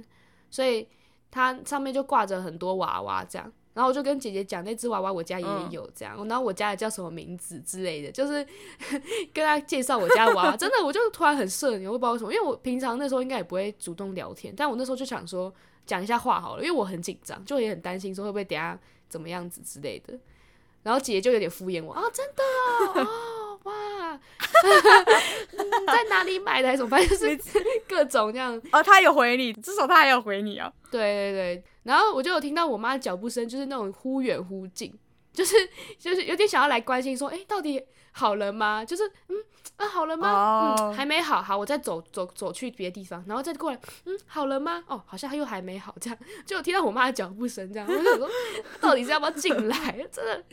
[0.49, 0.87] 所以
[1.31, 3.51] 他上面就挂着很多娃娃这样。
[3.73, 8.45] 然后我就跟姐姐讲，那只娃娃我家也有这样，嗯、然后我家也叫什么名字之类的，就是
[9.33, 10.55] 跟他介绍我家的娃娃。
[10.55, 15.51] 真的，我就突然很社牛，我不知道为什么，因为我平常那时候应该也不会主动聊天，但我那时候就想说
[15.85, 18.77] 讲一下话好了，因为我很紧张，就也很担心说会不会等下
[19.09, 20.17] 怎么样子之类的。
[20.83, 22.43] 然后姐姐就有点敷衍我啊，真的
[23.01, 24.19] 哦， 哇，
[25.87, 27.37] 在哪里买的还是什么，反正就是
[27.87, 28.61] 各种这样。
[28.71, 30.71] 哦，他有回你，至少他还有回你啊。
[30.91, 31.63] 对对对。
[31.83, 34.93] 然后我就有听到我妈的脚步声，就是那种忽远忽近，
[35.31, 35.55] 就是
[35.97, 37.81] 就是有点想要来关心，说，哎，到底
[38.13, 38.85] 好了吗？
[38.85, 39.35] 就是，嗯
[39.77, 40.91] 啊，好了吗？Oh.
[40.91, 44.83] 嗯，还没好，好，我再走走走去别的地方，然后再过来，嗯，好了吗？
[44.87, 48.29] 哦，好像他又还没好，这样 就听到我妈的脚步声，这样，我就想说，
[48.79, 49.75] 到底是要不要进来？
[50.11, 50.43] 真的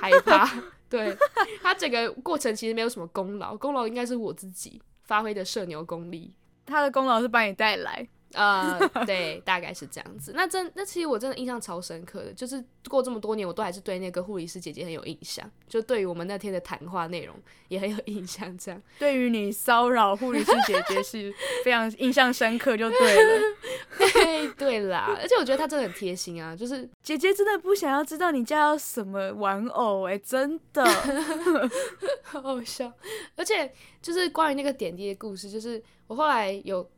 [0.00, 0.50] 害怕。
[0.88, 1.16] 对，
[1.62, 6.34] 他整个过程其实没有什么功劳，功劳应该是我自己发挥的社牛功力。
[6.66, 8.08] 他的功劳是把你带来。
[8.32, 10.32] 呃，对，大概是这样子。
[10.34, 17.34] 那真那其实我真的印象超深刻的，就是过这么多年，我都还是对那个护理师姐姐很有印象，就对于我们那天的谈话内容
[17.68, 18.56] 也很有印象。
[18.56, 23.42] 这样， 对于你骚扰护理师姐姐是非常印象深刻，就对了。
[24.12, 30.84] 对对啦，而且我觉得她真的很贴心啊，就是 姐姐真的不想要知道你家有什么玩偶哎、欸，真的，
[32.22, 32.92] 好好笑。
[33.34, 36.88] 而且就是关于那个点滴的故事，就是我后来有。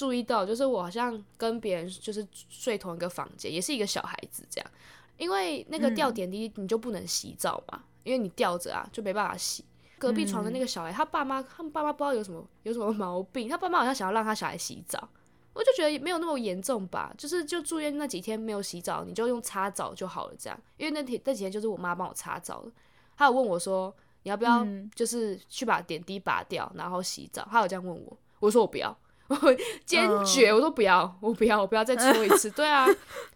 [0.00, 4.70] 注意到，就是我好像跟别人就是睡同一个房间，也是一个小孩子这样。
[5.18, 9.62] 因为那个吊点滴，你就不能洗澡嘛，因为你吊着啊，就没办法洗。
[9.98, 15.06] 隔壁床的那个小孩，他爸妈，他们爸妈不知道有什么有什么毛病，他爸妈好像想要让他小孩洗澡，
[15.52, 20.58] 我就觉得没有那么严重吧，就是就住院那几天没有洗澡，你就用擦澡就好了这样。
[20.78, 22.72] 因为那天那几天就是我妈帮我擦澡的，
[23.14, 28.96] 他有问我说，你要不要就是去把点滴拔掉，然后洗澡，他有这样问我，我说我不要。
[29.30, 29.36] 我
[29.86, 32.50] 坚决，我说不要，我不要，我不要再搓一次。
[32.52, 32.84] 对啊，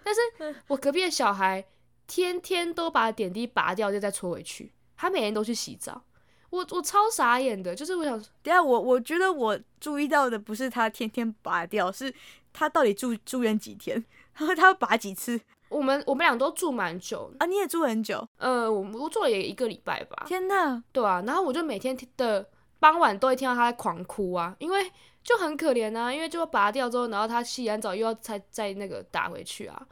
[0.02, 0.20] 但是
[0.66, 1.64] 我隔壁的小孩
[2.08, 4.72] 天天都把点滴拔掉，就再搓回去。
[4.96, 6.02] 他每天都去洗澡，
[6.50, 7.74] 我我超傻眼的。
[7.76, 12.12] 就是我想，等下我我觉得我注意到的不是他天天拔掉，是
[12.52, 14.04] 他到底住住院几天，
[14.36, 15.40] 然后他要拔几次。
[15.68, 18.26] 我们我们俩都住蛮久啊，你也住很久。
[18.38, 20.24] 呃，我我住了也一个礼拜吧。
[20.26, 22.48] 天哪，对啊，然后我就每天的
[22.80, 24.90] 傍晚都会听到他在狂哭啊，因为。
[25.24, 29.82] 就很可怜啊，因为就拔掉之后，然后他洗完澡又要再再那个打回去啊。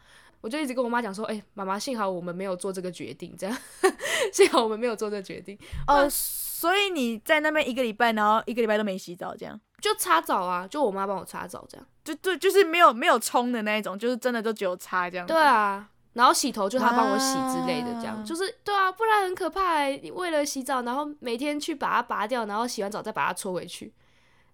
[0.42, 3.56] 我就一直跟我妈讲说，哎、欸，妈妈，幸好我们没有做这个决定，这样，
[4.32, 5.56] 幸好我们没有做这个决定。
[5.86, 9.58] 哦，所以你在那边一个礼拜，然后一个礼拜都没洗澡，这样？
[9.80, 11.86] 就擦澡啊，就我妈帮我擦澡，这样。
[12.04, 15.24] 就对，就是没有没有冲的那一种，就是真的都只有擦这样。
[15.26, 18.24] 对啊，然后洗头就她帮我洗之类的，这样。
[18.24, 23.94] 就是对啊，不然很可怕、为了洗澡，然后每天去把它拔掉，然后洗完澡再把它搓回去。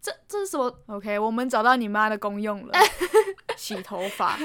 [0.00, 2.72] 这这是什么？OK，我们找到你妈的功用了，
[3.56, 4.38] 洗头发、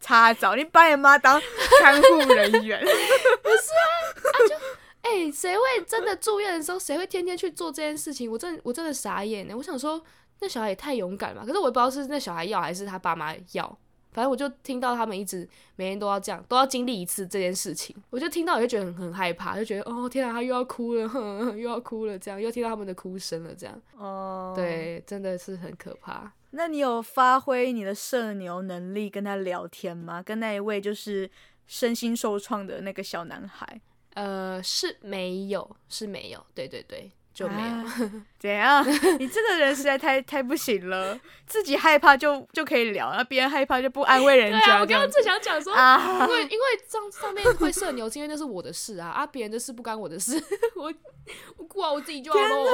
[0.00, 1.40] 擦澡，你把你妈当
[1.80, 2.80] 看护人员？
[3.42, 3.86] 不是啊，
[4.32, 4.54] 啊就
[5.02, 8.30] 哎，谁、欸、会真的住院的时候，谁会天天去做这件事情？
[8.30, 9.54] 我真的我真的傻眼呢。
[9.56, 10.02] 我想说，
[10.40, 13.78] 那小孩也太勇敢了，可是我也不知道是那小孩要还是他爸妈要。
[14.16, 17.94] 反正我就听到他们一直每天都要这样，都要经历一次这件事情。
[18.08, 23.78] 我就听到，我就觉得很很害怕，就觉得哦天啊，他又要哭了呵呵， 又要哭了，这样又听到他们的哭声了，这样。
[23.98, 26.32] 哦，对，真的是很可怕。
[26.52, 30.22] 那你有发挥你的社牛能力跟他聊天吗？
[30.22, 31.30] 跟那一位就是
[31.66, 33.78] 身心受创的那个小男孩？
[34.14, 36.42] 呃，是没有，是没有。
[36.54, 37.10] 对对对。
[37.36, 37.84] 就没有、啊、
[38.40, 38.82] 怎样？
[39.20, 44.58] 你这个人实在太太不行了，自己害怕就就可以聊，那别人害怕就不安慰人家。
[44.58, 50.42] 对啊，我刚刚正想讲说，啊、因为因为上上面会社牛，是因为那是我的事啊， 啊，别人的事不干我的事，
[50.76, 50.90] 我
[51.58, 52.72] 我顾好我自己就好了。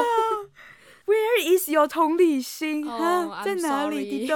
[1.06, 2.88] ，Where is your 同理心？
[2.88, 4.28] 哦、在哪里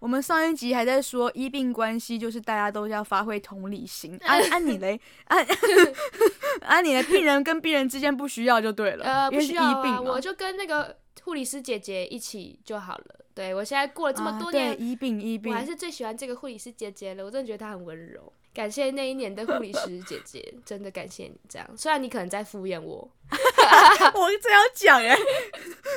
[0.00, 4.18] 我们上一集还在说医病关系，就是大家都要发挥同理心。
[4.22, 5.46] 按按 你嘞，按
[6.62, 9.04] 按 你的病人跟病人之间不需要就对了。
[9.04, 13.24] 呃，不需要啊，我就跟那个护理师姐姐一起就好了。
[13.34, 17.24] 对，我现在过了这么多年，啊、对医病医病，我还是最喜欢这个护理师姐姐了。
[17.24, 18.32] 我真的觉得她很温柔。
[18.52, 21.70] 感谢那一年的护理师姐姐，真的感谢你这样。
[21.76, 23.08] 虽然你可能在敷衍我，
[24.14, 25.16] 我这样讲哎，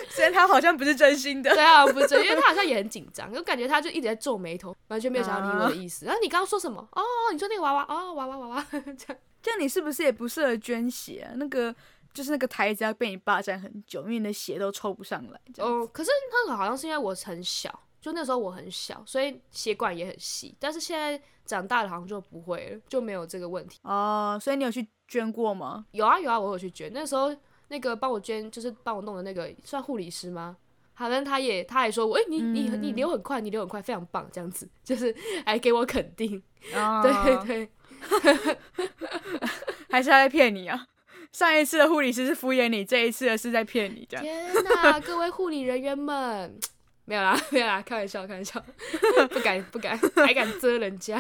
[0.10, 6.06] 虽然他好像不是真心的，对啊，不是，因为他好像也很紧张，就感觉他就一直在皱眉头，完全没有想要理我的意思。
[6.06, 6.88] 然后你刚刚说什么？
[6.91, 11.34] 哦，你说那个娃娃，哦，娃娃娃娃，这样，这样你是不是也不适合捐血啊？
[11.36, 11.73] 那个
[12.13, 15.39] 就是那个台子要被你霸占很久，因为你的血都抽不上来。
[15.58, 17.80] 哦，可是那个好像是因为我很小。
[18.02, 20.54] 就那时候我很小，所以血管也很细。
[20.60, 23.80] 但是现在长大了，好像就不会了，就没有这个问题。
[23.84, 25.86] 哦，所以你有去捐过吗？
[25.91, 26.91] 有啊有啊，我有去捐。
[26.93, 27.34] 那时候
[27.74, 30.56] 那个帮我捐，就是帮我弄的那个，算护理师吗？
[30.94, 36.40] 好像他也他还说我，哎、欸，你你你流很快，你流很快，非常棒，这样子，就是还给我肯定。
[36.76, 37.12] 哦、对
[37.48, 37.68] 对
[38.28, 38.58] 对，
[39.90, 40.86] 还是他在骗你啊？
[41.32, 44.24] 上一次的护理师是敷衍你，这一次的是在骗你，这样。
[44.24, 46.60] 天哪，各位护理人员们！
[47.06, 48.64] 没有啦，没有啦，开玩笑，开玩笑，
[49.32, 51.20] 不敢，不敢，还敢遮人家，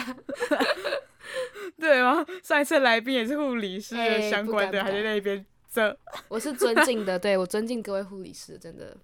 [1.77, 2.23] 对吗？
[2.43, 3.95] 上一次来宾也是护理师
[4.29, 5.97] 相关的，欸、还在那边遮。
[6.29, 8.95] 我是尊敬的，对，我尊敬各位护理师，真的，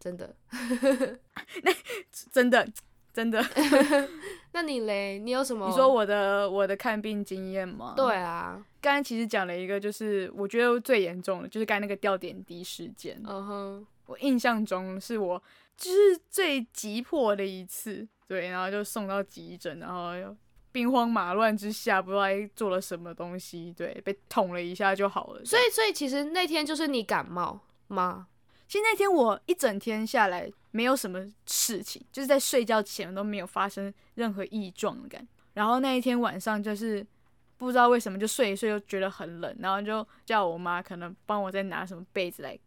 [0.00, 0.34] 真的，
[1.62, 1.72] 那
[2.32, 2.68] 真的，
[3.12, 3.42] 真的。
[4.52, 5.18] 那你嘞？
[5.18, 5.68] 你有什么？
[5.68, 7.94] 你说我的我的看病经验吗？
[7.96, 13.20] 对啊，刚刚其实讲了一个，就是我觉得最严重的，就是刚才那个吊点滴事件。
[13.24, 13.86] 嗯哼、uh，huh.
[14.06, 15.42] 我印象中是我。
[15.76, 20.34] 就是最急迫的一次，对，然后就送到急诊，然后又
[20.76, 25.42] 兵荒马乱之下，不知道做了什么东西，对，被捅了一下就好了。
[25.42, 28.26] 所以，所以其实那天就是你感冒吗？
[28.68, 35.28] 其实那天我一整天下来没有什么事情，就是在睡觉前都没有发生任何异状的感觉。
[35.54, 37.06] 然后那一天晚上就是
[37.56, 42.60] 不知道为什么就睡一睡就觉得很冷，然后就叫我妈可能帮我再拿什么被子来盖。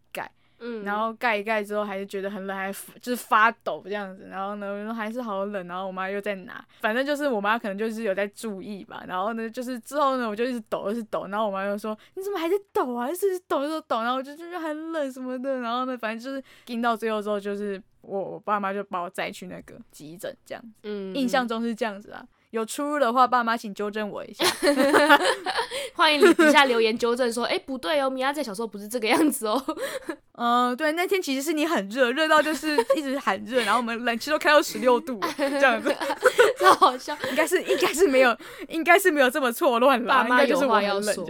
[0.60, 4.28] 嗯，然后盖一盖之后还是觉得很冷，还就是发抖这样子。
[4.30, 5.68] 然后呢，还是好冷。
[5.68, 9.04] 然后我妈又在拿，反正就是我妈可能就是有在注意吧。
[9.08, 11.28] 然后呢，就是之后呢，我就一直抖，一直抖。
[11.28, 13.10] 然后我妈又说：“你怎么还在抖啊？
[13.10, 15.60] 一直抖，一直抖。”然后我就觉得很冷什么的。
[15.60, 20.70] 然后呢，反正就是盯到最后之后，就是我我爸妈就把我载去那个急诊这样子。
[20.84, 22.26] 嗯，印象中是这样子啊。
[22.52, 24.44] 有出入的话，爸妈请纠正我一下。
[25.94, 29.64] 欢迎你底下留言纠正说，哎、欸，不对哦，米娅在小时候不是这个样子哦。
[30.34, 35.94] 嗯，对，那天其实是你很热，热到就是一直喊热，然后我们冷气都开到十六度，这样子，
[36.60, 37.16] 超好笑。
[37.30, 38.36] 应该是应该是没有，
[38.70, 40.24] 应该是没有这么错乱啦。
[40.24, 41.28] 爸妈有话要说，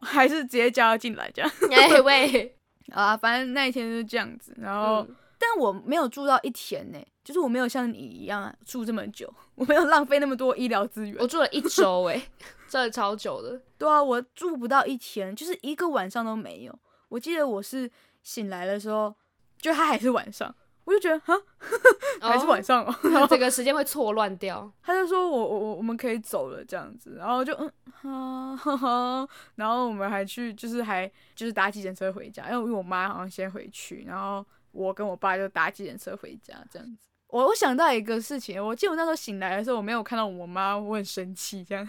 [0.00, 1.50] 还是直接叫他进来这样。
[1.70, 2.56] 哎、欸、喂，
[2.92, 5.06] 啊，反正那一天是这样子，然后。
[5.08, 11.16] 嗯但我没有住到一天呢，就是我没有像你一样住这么久， 我没有浪费那么多医疗资源。
[11.20, 12.20] 我住了一周哎，
[12.68, 13.60] 真的超久的。
[13.76, 16.78] 对啊，我住不到一天，就是一个晚上都没有。
[17.08, 17.90] 我记得我是
[18.22, 19.14] 醒来的时候，
[19.58, 20.52] 就他还是晚上，
[20.84, 21.34] 我就觉得哈，
[22.20, 24.72] 还是晚上哦，然后这个时间会错乱掉。
[24.82, 34.44] 他就说我我我我们可以走了这样子，然后就嗯哈哈哈，然后我们还去就是还就是搭计程车回家，因为我妈好像先回去，然后。
[34.74, 37.08] 我跟我爸就搭计程车回家，这样子。
[37.28, 41.88] 我我想到一个事情，我记得我那时候醒来的时候，我没有看到我妈，我很生气，这样，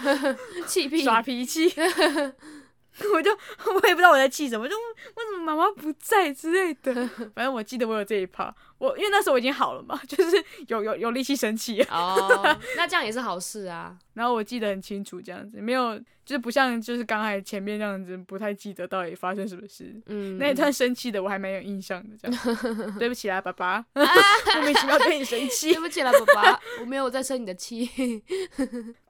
[0.66, 1.72] 气屁，耍脾气。
[3.14, 6.94] 我就我也不知道我在气什么，就为什么妈妈不在之类的。
[7.34, 11.82] 反正我记得我有这一趴，我因为那时候我已经好了嘛， 就是有有有力气生气。
[11.84, 13.96] 哦， 那这样也是好事啊。
[14.14, 19.94] 然后我记得很清楚，这样子没有，就是不像就是刚才前面这样子，不太记得到底发生什么事。
[20.06, 22.98] 嗯，那一段生气的我还蛮有印象的，这样。
[22.98, 25.72] 对不起啦，爸爸，莫名其妙对你生气。
[25.72, 27.88] 对不起啦，爸爸，我没有在生你的气。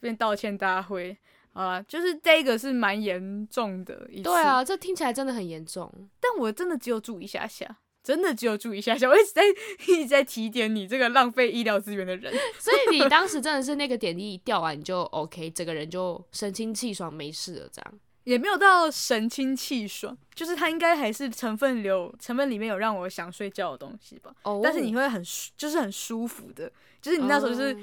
[0.01, 1.17] 变道歉大会。
[1.59, 4.23] 啊，就是这个是蛮严重的一次。
[4.23, 5.93] 对啊，这听起来真的很严重。
[6.21, 9.09] 但我真的只有住一下下，真的只有住一下下。
[9.09, 9.43] 我一直在
[9.89, 12.33] 一直在提点你这个浪费医疗资源的人。
[12.61, 17.95] 所以你当时 真的是那个点滴一吊完你就 OK，整个人就神清气爽没事了，这样。
[18.23, 24.33] 也没有到神清气爽，就是它应该还是成分流成分里面有让我想睡觉的东西吧。
[24.45, 24.53] 哦。
[24.53, 24.61] Oh.
[24.63, 25.21] 但是你会很
[25.57, 26.71] 就是很舒服的，
[27.03, 27.77] 就是你那时候就是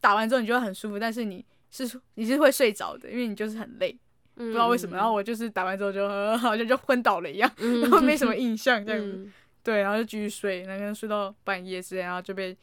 [0.00, 1.44] 打完之后你就会很舒服，但是你。
[1.70, 3.96] 是你是会睡着的，因为你就是很累，
[4.36, 4.96] 嗯、不知道为什么。
[4.96, 9.12] 然后我就是打完之后就 好像就昏倒了一样，嗯、然后没什么 印象这样子。
[9.16, 12.56] 嗯、对，然后就继续睡，然后睡到半夜之类，然后就被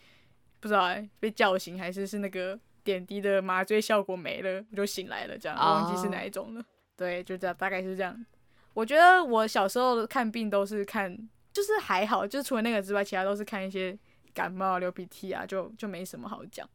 [0.59, 6.61] 不知道哎被叫醒，还是是那个点滴的麻醉效果没了，我就醒来了这样，忘记是哪一种了。
[6.61, 6.65] 哦、
[6.97, 8.25] 对，就这样，大概是这样。
[8.73, 11.17] 我觉得我小时候看病都是看，
[11.53, 13.97] 就是还好，就除了那个之外，其他都是看一些
[14.33, 16.67] 感冒、流鼻涕啊，就就没什么好讲。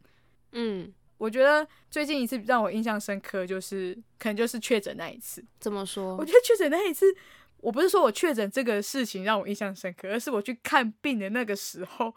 [0.53, 0.93] 嗯。
[1.23, 5.41] 我觉得最近一次让我印象深刻，就是可能就是确诊那一次。
[5.61, 6.17] 怎么说？
[6.17, 7.07] 我觉得确诊那一次，
[7.59, 12.11] 我不是说我确诊这个事情让我印象深刻，而是我去看病的那个时候，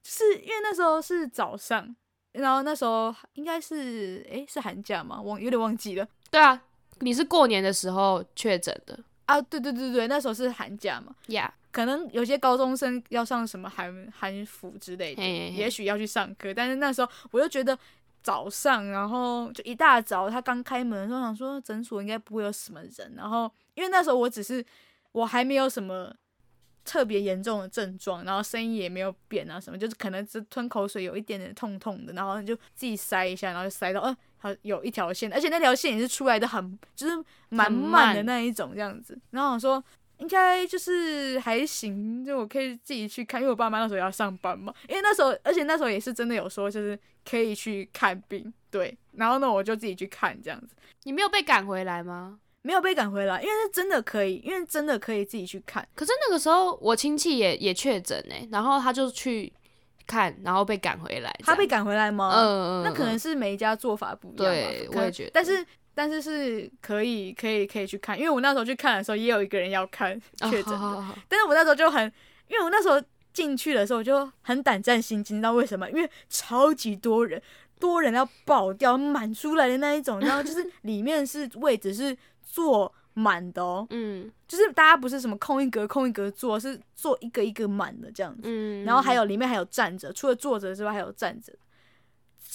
[0.00, 1.92] 就是因为那时候是早上，
[2.34, 5.20] 然后那时候应该是诶，是寒假嘛？
[5.20, 6.06] 忘有点忘记了。
[6.30, 6.62] 对啊，
[7.00, 8.96] 你是过年的时候确诊的
[9.26, 9.42] 啊？
[9.42, 11.12] 对对对对，那时候是寒假嘛。
[11.26, 11.72] 呀，Yeah.
[11.72, 17.76] 可能有些高中生要上什么韩韩服之类的，也许要去上课，但是那时候我就觉得。
[18.22, 23.14] 早上，然后就一大早，他刚开门的时候，想说诊所应该不会有什么人。
[23.16, 24.64] 然后因为那时候我只是
[25.12, 26.14] 我还没有什么
[26.84, 39.18] 特别严重的症状，然后声音也没有变啊什么，就是可能只吞口水有一点点痛痛的，然后就自己塞一下，然后就塞到，呃，好有一条线，而且那条线也是出来的很就是蛮慢的那一种这样子。
[39.30, 39.82] 然后我说。
[40.22, 44.72] 应该就是还行，就我可以自己去看，因为我爸妈那时候要上班嘛。
[44.88, 46.96] 因为那时候，而且那时候也是真的有说，就是
[47.28, 48.96] 可以去看病，对。
[49.16, 50.76] 然后呢，我就自己去看这样子。
[51.02, 52.38] 你没有被赶回来吗？
[52.62, 55.84] 没有被赶回来，因为是真的可以，因为真的可以自己去看。
[55.96, 59.52] 可是那个时候我亲戚也也确诊哎，然后他就去
[60.06, 61.34] 看，然后被赶回来。
[61.40, 62.32] 他被赶回来吗？
[62.36, 62.82] 嗯嗯。
[62.84, 64.54] 那可能是每一家做法不一样。
[64.54, 65.30] 对，我也觉得。
[65.34, 65.66] 但是。
[65.94, 72.04] 但是是可以可以可以去看，因为我那时候去看的时候也有一个人要看确诊的，哦、但是我那时候就很，
[72.48, 73.00] 因为我那时候
[73.32, 75.90] 进去的时候我就很胆战心惊，你知道为什么？
[75.90, 77.40] 因为超级多人，
[77.78, 91.52] 多人要爆掉满出来的那一种，然后就是里面是位置是坐满的哦，嗯，就是大家不是什么空一格空一格坐，是坐一个一个满的这样子，嗯，然后还有里面还有站着，除了坐着之外还有站着。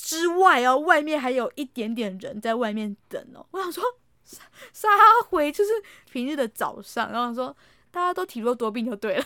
[0.08, 3.46] 之外哦，外面还有一点点人在外面等哦。
[3.52, 3.84] 我想说，
[4.24, 4.42] 杀
[4.72, 4.88] 杀
[5.28, 5.72] 回就是
[6.10, 7.54] 平日的早上，然后说
[7.92, 9.26] 大家都体弱多病就对了，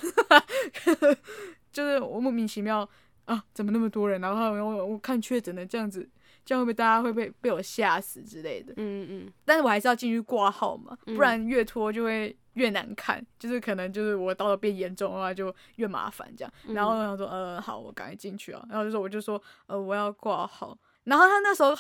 [1.72, 2.90] 就是我莫名其妙
[3.26, 4.20] 啊，怎么那么多人？
[4.22, 6.10] 然后我我看确诊的这样子，
[6.46, 8.74] 这样会不会大家会被被我吓死之类的？
[8.78, 9.34] 嗯嗯。
[9.46, 16.54] 但是我还是要进去挂号嘛，不然越拖就会越难看，就是可能就是我到了变严重的话就越麻烦这样。
[16.68, 18.66] 然后他说呃好，我赶紧进去啊。
[18.70, 20.78] 然后就说我就说呃我要挂号。
[21.06, 21.76] 然后他那时候。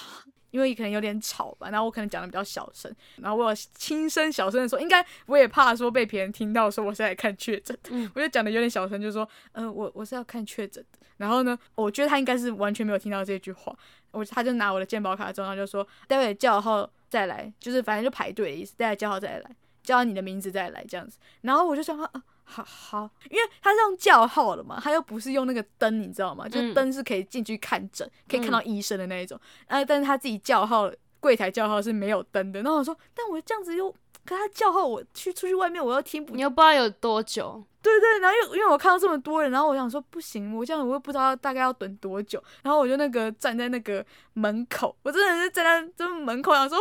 [0.52, 11.00] 因为可能有点吵吧，然后我可能讲的比较小声，然后我有轻声小声的说，应该我也怕说被别人听到说我是来看确诊的，嗯、我就讲的有点小声，就说，嗯、呃，我我是要看确诊的。
[11.22, 13.74] 然后呢，我觉得他应该是完全没有听到这句话，
[14.10, 21.18] 我他就拿我的健保卡之后，他就说，待会叫号再来，就是反正就排队的意思，待会叫号再来，叫你的名字再来这样子。
[21.42, 22.24] 然后我就想说，啊。
[22.44, 26.50] 好好，因为他是用叫号的嘛，他又不是用那个灯，你知道吗？
[26.50, 29.40] 就灯是可以进去看诊，嗯、可以看到医生的那一种。
[29.68, 30.92] 啊，但是他自己叫号，
[31.22, 32.62] 柜台叫号是没有灯的。
[32.62, 33.96] 然后我说，但我这样子又，
[34.26, 37.64] 可他叫号，我去出去外面，我又听不，你又不知道有多久。
[37.82, 42.42] 对对，然后又因为我看到这么多人，然后我想说不行，我这样我又不知道大概要等多久。
[42.64, 46.78] 然后我就那个站在那个门口，我真的是站在这门口，想说。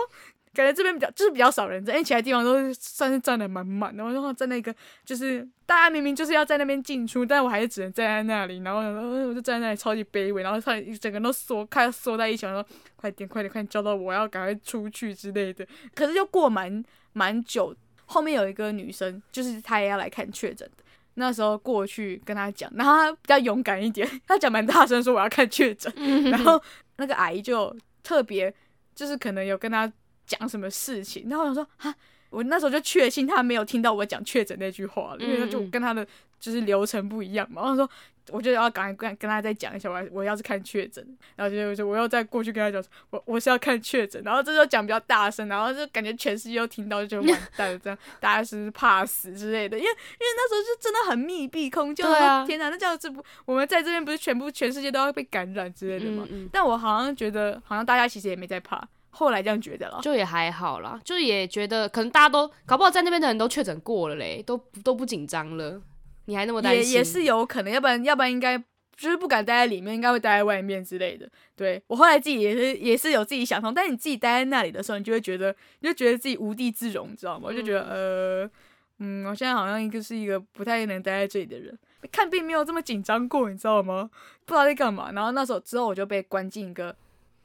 [0.52, 4.02] 感觉这边比较就是比较少人在，因为其他地方都是算是站的满满的。
[4.02, 4.74] 然后在那个
[5.04, 8.58] 就是大家明明就是要在那边进出，但我还是只能站在那里。
[8.64, 15.64] 然后我就站在那里超级卑微，然后他整个人都缩开缩在一起，然后说快点快点快点叫到我要赶快出去之类的。
[15.94, 17.74] 可是就过蛮蛮久，
[18.06, 20.84] 后面有一个女生，就是她也要来看确诊的。
[21.14, 25.92] 那时候过去跟她讲，然后她比较勇敢一点，她讲蛮大声说我要看确诊。
[26.30, 26.62] 然后
[26.96, 28.52] 那个阿姨就特别
[28.94, 29.90] 就是可能有跟她。
[30.26, 31.28] 讲什么事情？
[31.28, 31.92] 然后我想说啊，
[32.30, 36.06] 我那时候就确信她没有听到我讲确诊那句话了，因为他就跟她的
[36.38, 37.62] 就是流程不一样嘛。
[37.62, 37.90] 然后说，
[38.32, 41.04] 我就要赶快跟跟他再讲一下，我我要是看确诊，
[41.36, 44.22] 然后就就我要再过去跟他讲，我我是要看确诊。
[44.24, 49.78] 然后这时候讲比较大声，然后就感觉全世界都听到，就完蛋了，这样大家是怕死之类的。
[49.78, 56.24] 因为因为那时候就真的很密闭空间，啊、天哪，那这样子不，我们在这边不是全部全世界都要被感染之类的吗？
[56.30, 58.86] 嗯嗯，但我好像觉得，好像大家其实也没在怕。
[59.12, 65.82] 后来这样觉得了，就也还好啦，就也觉得可能大家都搞不好在那边的人都确诊过了嘞，都都不紧张了，
[66.30, 66.92] 你还那么担心？
[66.92, 68.56] 也也是有可能，要不然要不然应该
[68.96, 71.28] 就是不敢待在里面，应该会待在外面之类的。
[71.56, 77.46] 对，我后来自己也是也是有自己想通，但是你自己待在那里的时候，你就会觉得你就觉得自己无地自容，你知道吗？
[77.48, 78.50] 我就觉得呃
[78.98, 81.76] 嗯，我现在好像一个是一个不太能待在这里的人，
[82.12, 84.08] 看病没有这么紧张过，你知道吗？
[84.44, 85.10] 不知道在干嘛。
[85.12, 86.94] 然后那时候之后我就被关进一个，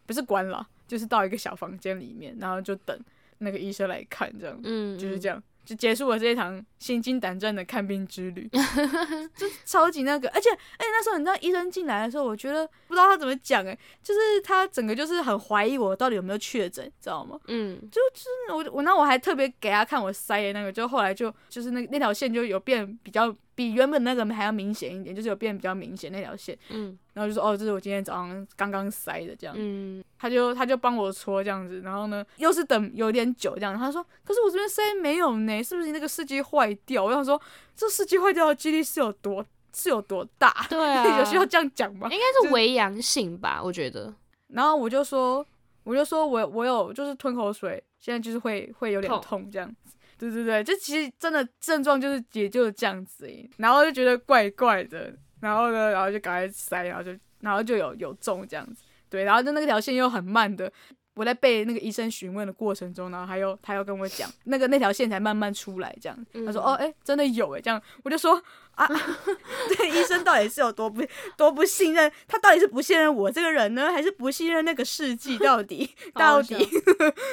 [0.05, 0.67] 不是关了。
[0.87, 2.95] 就是到一个小房间里面，然后就等
[3.39, 8.47] 那个医生来看，这样，嗯，就是这样，就结束了这一场心惊胆战的看病之旅，
[9.35, 17.39] 就超级那个，而且，哎，那时候你知道医生进来的时候，我觉得不知道他怎么讲，哎，就是他整个就是很怀疑我到底有没有确诊，知道吗？
[17.47, 23.35] 嗯，就就是我我那我还特别给他看我塞的那个，就后来就就是那那条线就有变比较。
[23.55, 37.05] 比原本那个还要明显一点，就是有变比较明显那条线，嗯，然后就说哦，这是我今天早上刚刚塞的这样，嗯，他就他就帮我搓这样子，然后呢又是等有点久这样，他说可是我这边塞没有呢，是不是你那个试剂坏掉？
[37.05, 37.41] 我想说
[37.75, 40.53] 这试剂坏掉的几率是有多是有多大？
[40.69, 42.09] 对啊，有需要这样讲吗？
[42.11, 44.13] 应该是微阳性吧，我觉得。
[44.47, 45.45] 然后我就说
[45.83, 49.73] 我就说我我有就是吞口水，现在就是会会有点痛这样。
[50.17, 57.11] 对对对，就其实真的症状就是也就是这样子，然后就觉得怪怪的，然后呢，然后就赶快塞，然后就
[57.41, 60.71] 然后就有有中这样子，对，然后就那个条线又很慢的，
[61.15, 68.41] 我在被那个医生询问的过程中，然后还有他又跟我讲，那个那条线才慢慢出来这样，他说、嗯、哦哎真的有哎这样，我就说。
[68.75, 68.85] 啊，
[69.77, 71.01] 对，医生到底是有多不
[71.37, 72.11] 多不信任？
[72.27, 75.37] 他到底是不信任我这个人呢，还是不信任那个试剂？
[75.39, 76.57] 到底 到底？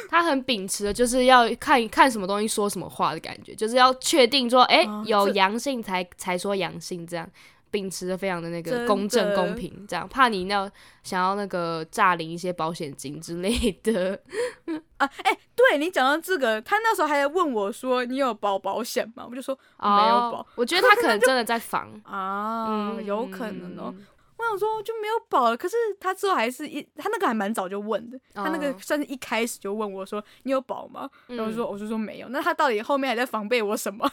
[0.09, 7.29] 他很秉持的就是要看看什么东西说什么话的感觉，就是要确定说，哎、欸，哦、有阳性才才说阳性这样。
[7.73, 10.71] 秉持的非常的那个公正公平，这样怕你那
[11.03, 13.51] 想要那个诈领一些保险金之类
[13.83, 14.17] 的
[14.99, 15.11] 啊！
[15.25, 20.41] 哎、欸，对你讲到这个，他那时候还问我说：“你有保保险吗？”我就说：“没有保。
[20.41, 23.93] 哦”我觉得他可能 真的在防 啊，嗯、有可能哦。
[24.39, 34.11] 我想说就没有保了，可是他之后还是一他那个还蛮早就问的，他那个算是一开始就问我说：“你有保吗？”然后我说：“我就说没有。”那他到底后面还在防备我什么？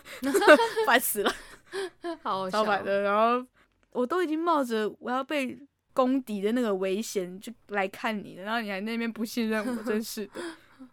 [0.86, 1.34] 烦死了。
[2.24, 3.46] 好笑的，然后
[3.92, 5.58] 我都已经冒着我要被
[5.94, 10.32] 攻敌的那个危险就来看你了，然后你还那边不信任我，真是的，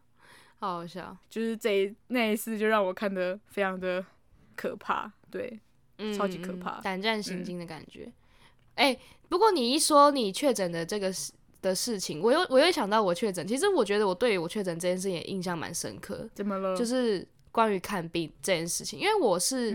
[0.59, 1.17] 好好笑。
[1.29, 4.05] 就是这一那一次就让我看的非常的
[4.57, 5.61] 可怕，对，
[5.99, 8.11] 嗯、超级可怕，胆战心惊的感觉。
[8.75, 13.47] 哎、嗯欸，不过你一说你确诊的这个事的事情，我又我又想到我确诊。
[13.47, 16.29] 其实我觉得我对于我确诊这件事也印象蛮深刻。
[16.35, 16.77] 怎么了？
[16.77, 17.27] 就是。
[17.57, 19.71] 关于看病这件事情，因为我是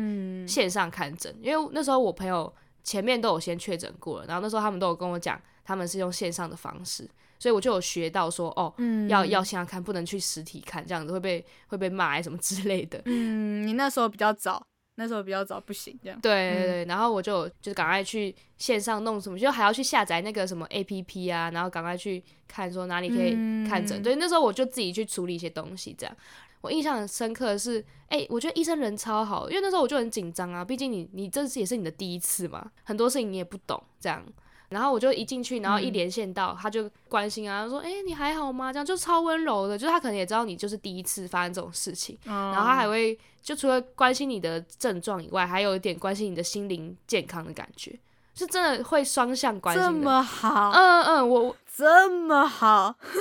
[0.48, 2.54] 线上看诊，嗯、因为那时候我朋友
[2.84, 7.10] 前面都有先确诊过了，然后那时候他们都有跟我讲，他们是用线上的方式，
[7.40, 13.02] 所以我就有学到说，哦，嗯、要要线上看，不能去实体看，这样子会被会被骂什么之类的。
[13.06, 14.64] 嗯，你那时候比较早。
[14.96, 16.20] 那时候比较早，不行这样。
[16.20, 23.32] 对对对，嗯、然后我就就赶快去线上弄什么，就还要去下载那个什么 APP 啊，然后赶快去看说哪里可以
[23.68, 24.04] 看诊。
[24.04, 26.16] 对、嗯，那时候我就自己去处理一些东西，这样。
[26.62, 34.24] 我印象很深刻的是，哎、欸，我觉得医生人超好，因为那时候我就很紧张啊，毕竟你你这次也是你的第一次嘛，很多事情你也不懂，这样。
[34.70, 48.00] 然后我就一进去，然后一连线到，嗯、他就关心啊，说：“哎、欸，你还好吗？”这样就超温柔的，就是他可能也知道你就是第一次发生这种事情，嗯、然后他还会就除了关心你的症状以外，还有一点关心你的心灵健康的感觉，
[48.34, 49.92] 是真的会双向关心的。
[49.92, 52.96] 这么好，嗯嗯，我这么好，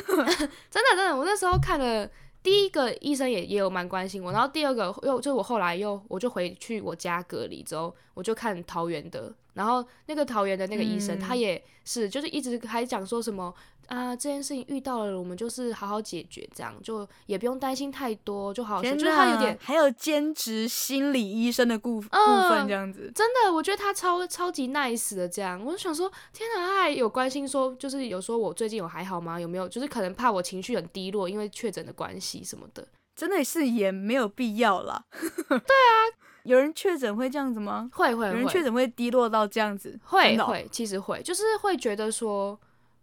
[0.71, 2.09] 真的真的，我那时候看了
[2.43, 9.33] 第一个医生也也有蛮关心我，然后第二个又就我后来又我就回去我家隔离之后，我就看桃园的。
[9.55, 13.55] 然后那个桃园的那个医生，嗯、他也是，就是一直还讲说什么
[13.87, 18.93] 啊，这件事情遇到了，我们就是好好解决，这样就也不用担心太多，就好好说。
[18.93, 25.61] 就是他有点还有兼职心理医生的部、呃、部分这样子，真的，我觉得他超超级 nice 的这样。
[25.65, 29.41] 我就想说，天哪，他还有关心说，就是有说我最近有还好吗？
[29.41, 29.69] 有没有？
[29.69, 32.87] 就是可能怕我情绪很低落，因为确诊的关系什么的。
[33.17, 35.05] 真的是也没有必要啦。
[35.49, 36.30] 对啊。
[36.45, 37.91] 有人确诊会这样子吗？
[37.93, 38.29] 会会会。
[38.29, 39.99] 有人确诊会低落到这样子？
[40.05, 42.59] 会会，其实会，就是会觉得说，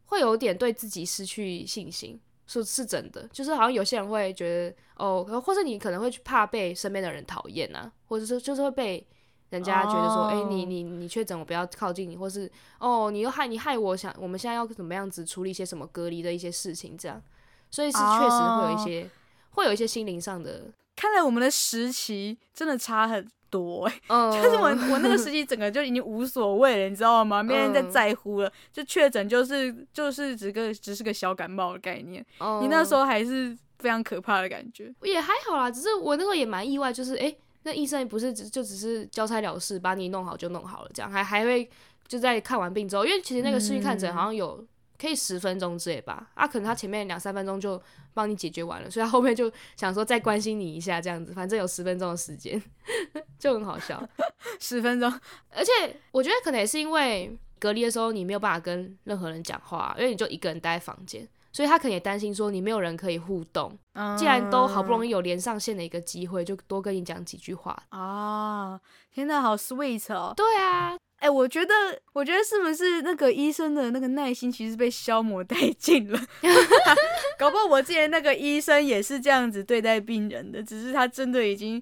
[0.05, 3.27] 会有点对自己失去信心，是是真的。
[3.31, 9.05] 就是好像有些人会觉得，哦，或者你可能会怕被身边的人讨厌啊，或者是就是会被
[9.49, 10.43] 人家觉得说，哎、oh.
[10.43, 17.21] 欸，你你你确诊，我不要靠近你，或是哦，你又害你害我想，我们现在要怎么样子处理一些什么隔离的一些事情，这样，
[17.69, 19.11] 所以是确实会有一些，oh.
[19.51, 20.63] 会有一些心灵上的。
[20.97, 27.43] 看来我们的时期真的差很多，uh, 就是我我那个时期整个就已经无所谓了，你知道吗？
[27.43, 32.25] 没人在在乎了，uh, 就确诊就是就是只个只是个小感冒的概念。
[32.39, 41.69] Uh, 你那时候还是非常可怕的感觉，也还好啦，只是我那时候也蛮意外，就是哎、欸，那医生不是只就只是交差了事，把你弄好就弄好了，这样还还会
[42.07, 44.65] 就在看完病之后，因为其实那个视讯看诊好像有。
[44.97, 47.79] 嗯可以十分钟之类吧，啊，可能他前面两三分钟就
[48.15, 52.61] 帮你解决完了，所以他后面就想说再关心你一下这样子，反正有十分钟的时间，
[53.37, 54.03] 就很好笑。
[54.59, 55.07] 十分钟，
[55.53, 55.71] 而且
[56.11, 63.77] 我觉得可能也是因为隔离的时候你没有办法跟任何人讲话，因为你就一个人待在房间，所以他可能也担心说你没有人可以互动。
[63.93, 67.77] 嗯，既然都好不容易有连上线的一个机会，就多跟你讲几句话。
[67.89, 68.81] 啊，
[69.13, 70.33] 天哪，好 sweet 哦。
[70.35, 70.97] 对啊。
[71.17, 71.73] 哎、欸，我觉得，
[72.13, 76.19] 我觉得是不是那个医生的那个耐心其实被消磨殆尽了？
[77.39, 81.81] 搞不好我之前那个医生也是这样子对待病人的，只是他真的已经，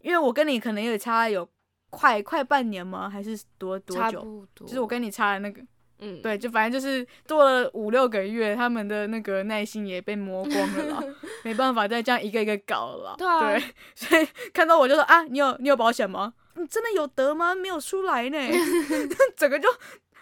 [0.00, 1.48] 因为我跟你可能有差有
[1.90, 3.08] 快快半年吗？
[3.08, 4.02] 还是多多久？
[4.02, 4.66] 差不多。
[4.66, 5.62] 就是我跟你差的那个，
[6.00, 11.04] 嗯，对，就反正就是多了五六个月，他们的那个耐心也被磨光了啦，
[11.44, 13.14] 没办法再这样一个一个搞了啦。
[13.16, 13.52] 对啊。
[13.52, 13.62] 对，
[13.94, 16.34] 所以看到我就说啊，你有你有保险吗？
[16.54, 17.54] 你真的有得吗？
[17.54, 18.38] 没有出来呢，
[19.36, 19.68] 整个就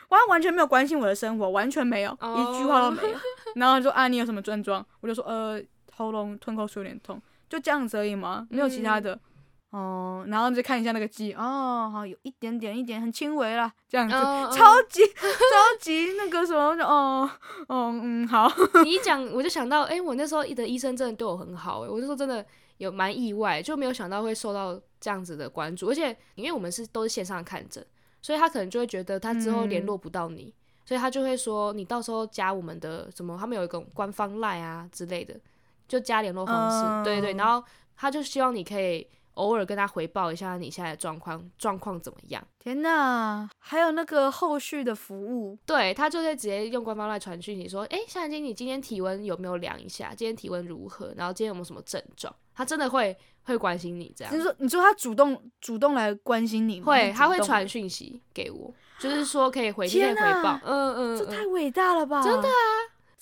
[0.08, 2.38] 完完全没有关心我的生活，完全没有，oh.
[2.38, 3.16] 一句话都没有。
[3.56, 4.84] 然后说啊，你有什么症状？
[5.00, 5.60] 我就说呃，
[5.96, 8.46] 喉咙吞口水有点痛，就这样子而已吗？
[8.50, 9.18] 没有其他的。
[9.70, 14.52] 哦、嗯，然后就看一下那个记哦，好有一点点，一点很轻微啦，这样子，oh.
[14.52, 17.30] 超级超级那个什么，哦
[17.68, 18.50] 哦嗯，好。
[18.82, 22.44] 你一讲我就想到，哎、欸，我那时候的医生真的对我很好，哎，我就说真的。
[22.80, 27.84] 有蛮意外，就没有想到会受到这样子的关注，而且因为我们是都是线上看诊，
[28.22, 30.54] 所以他可能就会觉得他之后联络不到你，嗯、
[30.86, 35.38] 所以他就会说你到时候加我们的什么，他们有一个官方 line 啊之类的，
[35.86, 37.62] 就加联络方式，嗯、对对对，然后
[37.96, 39.06] 他就希望你可以。
[39.34, 42.46] 偶尔跟他回报一下你现在的状况，状况怎么样？
[42.58, 50.12] 天哪，还有那个后续的服务，对，他就会直接用官方来传讯你说，哎，夏兰金，你今天体温有没有量一下？
[50.14, 51.14] 今天体温如何？
[51.16, 52.34] 然后今天有没有什么症状？
[52.54, 54.36] 他真的会会关心你这样。
[54.36, 56.86] 你说，你说他主动主动来关心你吗？
[56.86, 60.58] 会，他会传讯息给我，就是说可以回天回报。
[60.64, 62.22] 嗯嗯，嗯，这太伟大了吧？
[62.22, 62.54] 真的啊。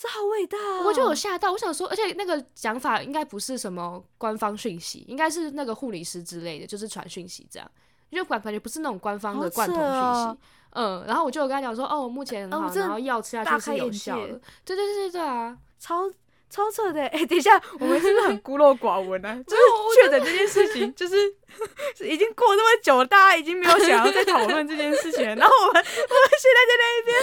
[0.01, 0.85] 这好伟大哦！
[0.87, 7.69] 我就有吓到，我想说，而且那个讲法应该不是什么官方讯息，应该是那个护理师之类的，就是传讯息这样，
[8.11, 9.91] 因为感觉不是那种官方的贯通讯息。
[9.91, 10.39] 哦、
[10.71, 14.41] 嗯，然后我就有跟他讲说，哦，目前很好，哦、然后药吃下去是有效的。
[14.65, 16.09] 对对对对对啊，超
[16.51, 17.01] 超扯的！
[17.09, 19.35] 哎、欸，等一下，我们是不是很孤陋寡闻啊？
[19.47, 19.63] 就是
[20.03, 21.17] 确诊这件事情， 就是
[22.01, 25.35] 已经过那么久了，大家已经没有想要再讨论这件事情了。
[25.37, 27.17] 然后我们我们现在在那一边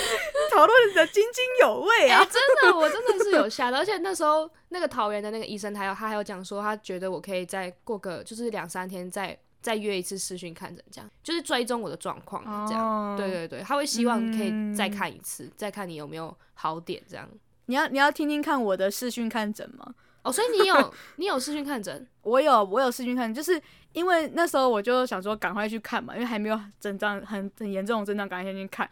[0.51, 2.19] 讨论的津津有味啊！
[2.19, 3.79] 欸、真的，我真的是有吓到。
[3.79, 12.85] 而且那时候那个桃园的那个医生，他有他还有讲说，他觉得我可以再过个就是两三天再再约一次视讯看诊，这样就是追踪我的状况，这样。
[12.85, 17.27] 哦、对对对，他会希望可以再看一次，嗯、再看你有没有好点，这样。
[17.67, 19.93] 你要你要听听看我的视讯看诊吗？
[20.23, 22.07] 哦，所以你有 你有视讯看诊？
[22.23, 23.61] 我有我有视讯看诊，就是
[23.93, 28.89] 因为那时候我就想说赶快去看嘛，因为还没有症状很很严重的症状，赶快先去看。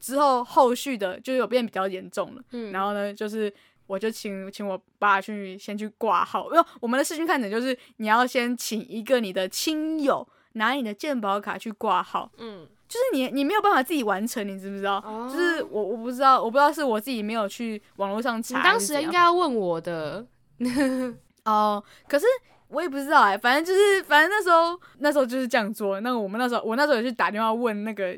[0.00, 3.52] 之后后续的就有变比较严重了，嗯，然后呢，就是
[3.86, 12.66] 我就请请我爸去先去挂号，因为我们的视讯看诊就是你要先请一个你的亲友拿你的健保卡去挂号，嗯。
[12.92, 15.32] 就是你，你没有办法自己完成，你知不知道？Oh.
[15.32, 18.58] 就是我，我不知道，我不知道是我自己没有去网络上查。
[18.58, 20.26] 你当时应该要问我的
[21.46, 22.26] 哦，uh, 可是
[22.68, 25.98] 我也不知道哎、欸，反正就是，反正那时候那时候就是这样做。
[26.00, 28.14] 那我们那时候，我那时候也去打电话问那个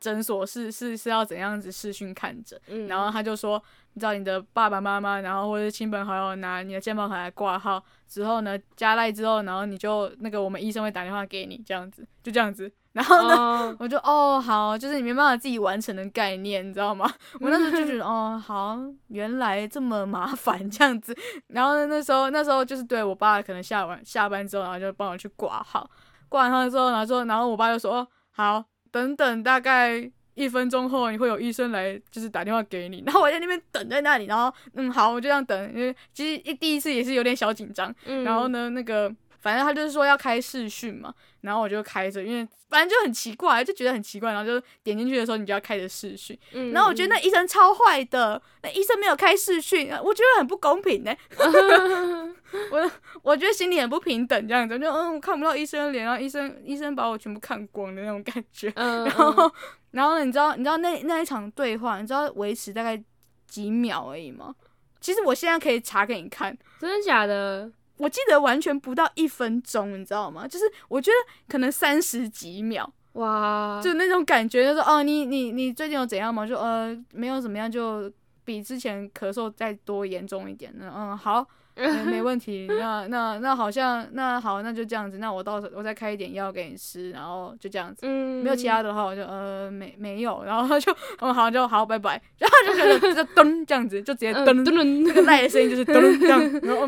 [0.00, 3.62] 诊所是是是要怎样子视讯看诊，嗯、然后他就说，
[3.92, 12.68] 你知道你的爸爸妈妈，然后或者亲朋好友拿你的健保卡来挂号之后呢，加赖之后，然后你就那个我们医生会打电话给你，这样子，就这样子。
[12.96, 13.36] 然后呢
[13.68, 13.76] ，oh.
[13.78, 17.04] 我就哦好，就是你没办法自己完成的概念，你知道吗？
[17.38, 18.78] 我那时候就觉得哦好，
[19.08, 21.14] 原来这么麻烦这样子。
[21.48, 25.86] 然后呢，那时候那时候就是对我爸可能下完下班之后，然后就帮我去挂号，
[26.30, 33.02] 挂完号之后，然后说，然后我爸就说哦好，等等大概一分钟后你会有医生来，就是打电话给你。
[33.04, 37.94] 然后我在那边等在那里，然后嗯好，我就这样等，因为其实一第一次也是有点小紧张。
[38.06, 39.14] 嗯、然后呢，那个。
[39.46, 52.34] 反正他就是说要开视讯嘛，然后我就开着，因为反正就很奇怪，就觉得很奇怪，然后就点进去的时候，你就要开着视讯，嗯、然后我觉得那医生超坏的，那医生没有开视讯，我觉得很不公平呢、 欸。
[52.72, 52.90] 我
[53.22, 59.52] 我觉得心里很不平等，这样子就嗯，我看不到医生的脸，然后医生医生把我全部看光的那种感觉，嗯、然后
[59.92, 63.00] 然后呢，你知道你知道那那一场对话，你知道维持大概
[63.46, 64.52] 几秒而已吗？
[65.00, 67.70] 其实我现在可以查给你看，真的假的？
[67.98, 70.46] 我记得完全不到一分钟，你知道吗？
[70.46, 71.16] 就是我觉得
[71.48, 76.46] 可能三十几秒，哇，就那种感觉，就是哦，你你你最近有怎样吗？
[76.46, 78.10] 就呃，没有怎么样，就
[78.44, 80.74] 比之前咳嗽再多严重一点。
[80.78, 82.66] 嗯，好，嗯、 没问题。
[82.68, 85.16] 那那那好像那好，那就这样子。
[85.16, 88.00] 那我到时候我再开一点药给你吃，然后就这样子。
[88.06, 92.20] 嗯，没有其他的话，我就呃没没有，然后就 嗯好就好，拜拜。
[92.38, 96.86] 然后就觉得就 噔这样子，就直接噔噔，那个赖的声音就是噔这样，然后。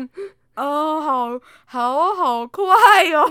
[0.59, 2.65] 哦，好好好快
[3.13, 3.29] 哦！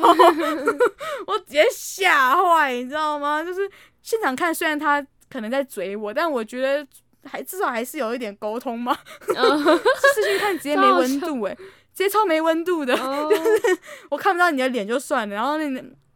[1.26, 3.43] 我直接吓坏，你知道吗？
[3.45, 3.70] 就是
[4.03, 6.87] 现场看，虽然他可能在嘴我，但我觉得
[7.24, 8.97] 还至少还是有一点沟通嘛。
[9.20, 11.55] 视讯看直接没温度诶，
[11.95, 13.79] 直接超没温度的， 就是
[14.11, 15.68] 我看不到你的脸就算了，然后那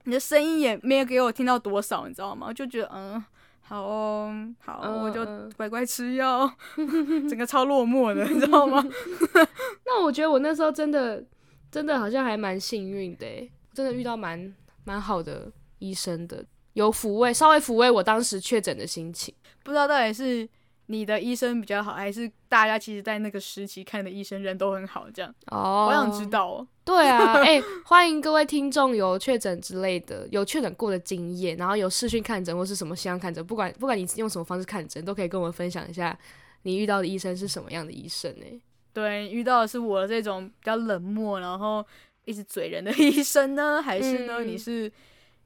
[0.05, 2.47] 你的声音也没有给我听到多少，你知道吗？
[2.49, 3.23] 我就觉得嗯。
[3.63, 5.25] 好哦，好，嗯、我就
[5.57, 8.85] 乖乖吃药，嗯、 整个超落寞的，你知道吗？
[9.87, 11.25] 那我觉得我那时候真的，
[11.71, 13.27] 真的好像还蛮幸运的，
[13.73, 14.55] 真的遇到蛮
[14.85, 16.45] 蛮好的医生的，
[16.75, 19.35] 有抚慰，稍微抚慰我当时确诊的心情。
[19.63, 20.49] 不知道到底是
[20.93, 25.34] 你的医生比较好，还是大家其实在那个时期看的医生人都很好，这样？
[25.51, 26.68] 哦，我想知道哦。
[26.84, 36.16] 对啊， 哎、欸，欢迎各位听众有确诊之类的，有确诊过的经验，然后有视讯看诊或是什么线上看诊，不管不管你用什么方式看诊，都可以跟我们分享一下
[36.64, 38.45] 你遇到的医生是什么样的医生呢？
[38.93, 41.82] 对，遇到的是我这种比较冷漠，然后
[42.26, 44.93] 一直嘴人的医生呢，还是呢，嗯、你是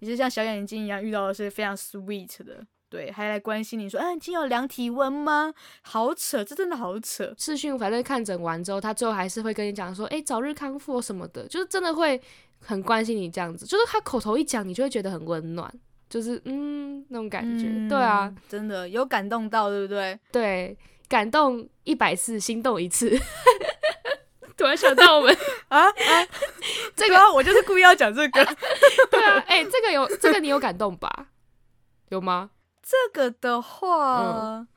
[0.01, 2.66] 你是像小眼睛一样遇到的是非常 sweet 的？
[2.97, 5.53] 对，还来关心你说，哎，今天有量体温吗？
[5.82, 7.30] 好扯，这真的好扯。
[7.36, 12.18] 视讯反正看诊完之后，他最后还是会跟你讲说，哎，早日康复什么的，就是真的会
[12.59, 13.66] 很关心你这样子。
[13.66, 15.70] 就是他口头一讲，你就会觉得很温暖，
[16.09, 17.66] 就是嗯那种感觉。
[17.68, 20.18] 嗯、对啊，真的有感动到，对不对？
[20.32, 20.74] 对，
[21.07, 23.14] 感动一百次，心动一次。
[24.57, 25.36] 突然想到我们
[25.68, 25.92] 啊 啊，
[26.97, 28.44] 这个我就是故意要讲这个。
[29.11, 31.26] 对啊，哎，这个有这个你有感动吧？
[32.09, 32.49] 有吗？
[32.89, 34.68] 这个的话，嗯、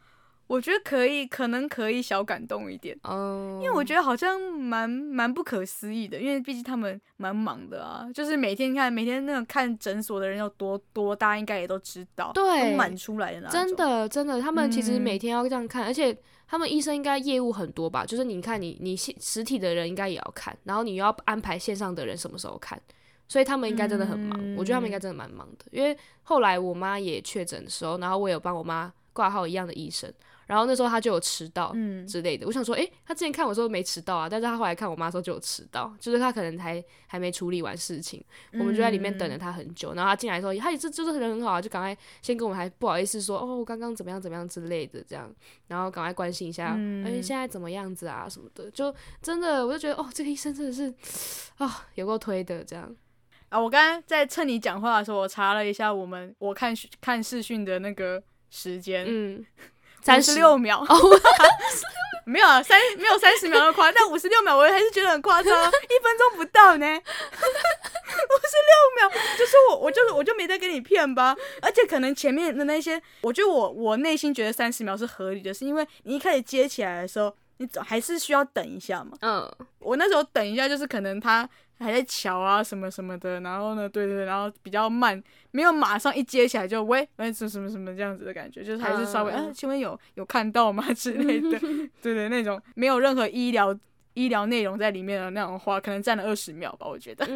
[0.47, 22.81] 我觉得可以，可能可以小感动一点，嗯、因为我觉得好像蛮蛮不可思议的，因为毕竟他们蛮忙的啊，就是每天看每天那种看诊所的人有多多大家，应该也都知道，对，都满出来的那，真的真的，他们其实每天要这样看，嗯、而且他们医生应该业务很多吧，就是你看你你实体的人应该也要看，然后你又要安排线上的人什么时候看。
[23.29, 25.65] 所以他们应该真的很忙，嗯、我觉得他们应该真的蛮忙的。
[25.71, 30.11] 因为后来我妈也确诊的时候，然后我有帮我妈挂号一样的医生，
[30.47, 32.45] 然后那时候她就有迟到，嗯之类的。
[32.45, 38.23] 嗯、我想说，诶、欸，他之前看我时候没迟到啊，但是她后来看我妈的时候就有迟到，就是她可能还还没处理完事情，
[38.53, 39.93] 我们就在里面等了她很久。
[39.93, 45.31] 嗯、然后她进来的时候，他也是就是人很好啊，就赶快先跟我们还不好意思说，哦，我刚刚怎么样怎么样之类的这样，
[45.67, 50.89] 然后赶快关心一下，嗯、哎，现在怎么样子啊什么的，就真的我就觉得，哦，这个医生真的是
[51.57, 52.95] 啊、哦，有够推的这样。
[53.49, 59.45] 啊，我刚刚在趁你讲话的时候，我查了一下我们我看看视讯的那个时间，嗯。
[60.01, 60.81] 三十六秒，
[62.23, 81.47] 没有啊，三没有三十秒那么夸张，但五十六秒我还是觉得很夸张，一分钟不到呢， 五十六秒，就是我，我就是我就没在跟你骗吧，而且可能前面的那些，我觉得我我内心觉得三十秒是合理的，是因为你一开始接起来的时候，你总还是需要等一下嘛，嗯，我那时候等一下就是可能他。
[81.79, 85.21] 还在瞧啊什么什么的，然后呢，对对对，然后比较慢，
[85.51, 90.83] 没有马上一接起来就喂，喂，什么什么什么这样子的感觉，就是还是稍微，啊，请问有有看到吗？
[90.93, 91.59] 之类的，
[92.01, 93.77] 对对，那种没有任何医疗
[94.13, 97.25] 医疗内容在里面的那种话，可能占了二十秒吧，我觉得。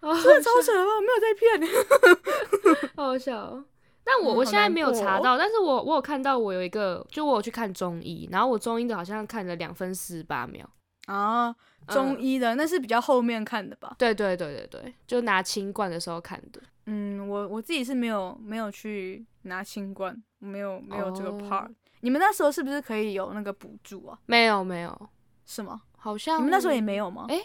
[0.00, 1.60] 真的超扯了，我没有在骗。
[1.60, 1.66] 你。
[2.96, 3.62] 好好笑。
[4.02, 10.68] 但我我现在没有查到，但是我我有看到我有一个，就我有去看中医，然后我中医的好像看了两分四十八秒
[11.14, 11.54] 啊。
[11.88, 13.96] 中医的、嗯、那是比较后面看的吧？
[13.98, 16.60] 对对对对对，就拿清冠的时候看的。
[16.86, 21.64] 嗯，我我自己是没有没有去拿清冠，没有没有这个 part。
[21.66, 21.70] 哦、
[22.02, 24.16] 你们那时候是不是可以有那个补助啊？
[24.26, 25.10] 没有没有，
[25.46, 25.82] 是吗？
[25.96, 27.24] 好像你们那时候也没有吗？
[27.28, 27.42] 诶，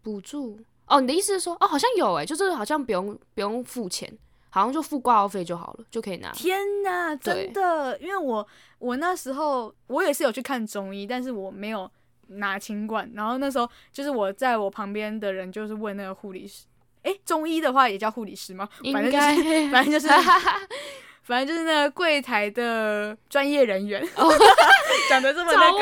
[0.00, 0.58] 补助？
[0.86, 4.10] 哦，你的意思是说，哦，好像有诶，就是好像不用不用付钱，
[4.48, 6.32] 好像就付挂号费就好了，就可以拿。
[6.32, 7.98] 天哪，真的？
[7.98, 8.46] 因为我
[8.78, 11.90] 我那时候我也是有去看中医，但是我没有。
[12.28, 16.64] 拿清冠，然后那时候就是我在我旁边的人就是问那个护理师，
[17.02, 18.68] 诶，中医的话也叫护理师吗？
[18.92, 20.08] 反正就是，反正就是，
[21.22, 24.04] 反正就是那个柜台的专业人员，
[25.08, 25.78] 讲的这么那个，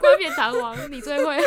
[0.00, 1.36] 冠冕堂皇，你最会。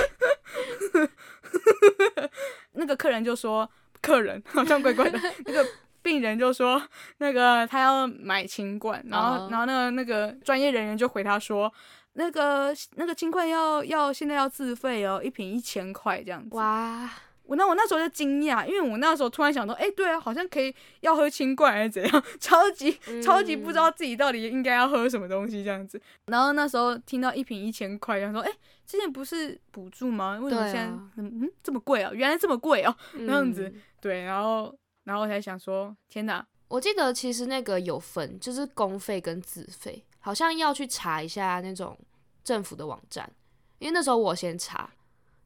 [2.73, 3.69] 那个客人就说，
[4.01, 5.65] 客人好像怪怪的，那个
[6.01, 6.81] 病人就说，
[7.17, 11.71] 那个他要买清冠，然后然后那个那个专业人员就回他说。
[12.17, 16.55] 那个那个清冠要要现在要自费哦，一瓶一千块这样子。
[16.55, 17.09] 哇！
[17.43, 26.01] 我那我那时候就惊讶，因为我那时候突然想到，哎、欸，对啊，好像可以要喝清罐还是怎样， 超级、嗯、超级不知道自己到底应该要喝什么东西这样子。
[26.25, 30.37] 然后那时候听到一瓶一千块，然后说，哎、欸，之前不是补助吗？
[30.41, 32.11] 为什么现在、啊、嗯这么贵啊？
[32.13, 33.71] 原来这么贵哦，那样子。
[33.73, 36.45] 嗯、对，然后然后我才想说，天哪！
[36.67, 40.03] 我记得其实那个有分，就是公费跟自费。
[40.19, 41.97] 好像要去查一下那种
[42.43, 43.31] 政府的网站，
[43.79, 44.89] 因为那时候我先查，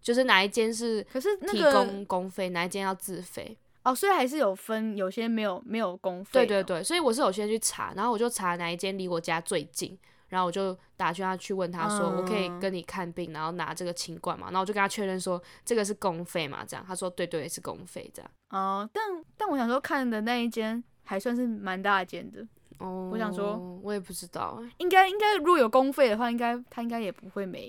[0.01, 6.45] 就是哪一间是可是提供公费，哪一间要自费哦，所以还是有分，有些没有没有公费。
[6.45, 9.97] 对对对，所以我是有先去查，然后我就查哪一间离我家最近，
[10.29, 18.31] 然后我就打电话去问他说，嗯、我可以跟你看病，然后拿这个清冠嘛，然后我就跟他确认说这个是公费嘛，这样他说对对是公费这样。
[18.49, 19.03] 哦，但
[19.35, 22.47] 但我想说看的那一间还算是蛮大间的。
[22.81, 27.61] 哦，我想说，我也不知道，应该应该如果有公费的话，应该他应该也不会没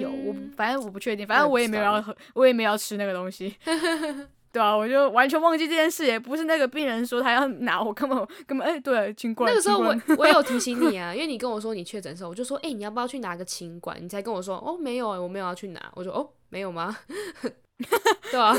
[0.00, 3.56] 有，嗯、我反正我不确定，反正我也没有要喝，我也没有要吃那个东西，
[4.52, 9.50] 对啊，我就完全忘记这件事，也不是那个病人说他要拿，我根本根本哎，对，清管。
[9.50, 13.96] 那个时候我我有提醒你啊， 因为你跟我说你确诊的时候，我就说哎、欸，你要不要去拿个清管？
[14.02, 16.96] 你才跟我说哦，没有哎，我没有要去拿，我说哦，没有吗？
[18.30, 18.54] 对啊，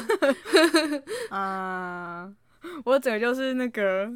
[1.29, 2.33] 啊，
[2.85, 4.11] 我整个就是那个。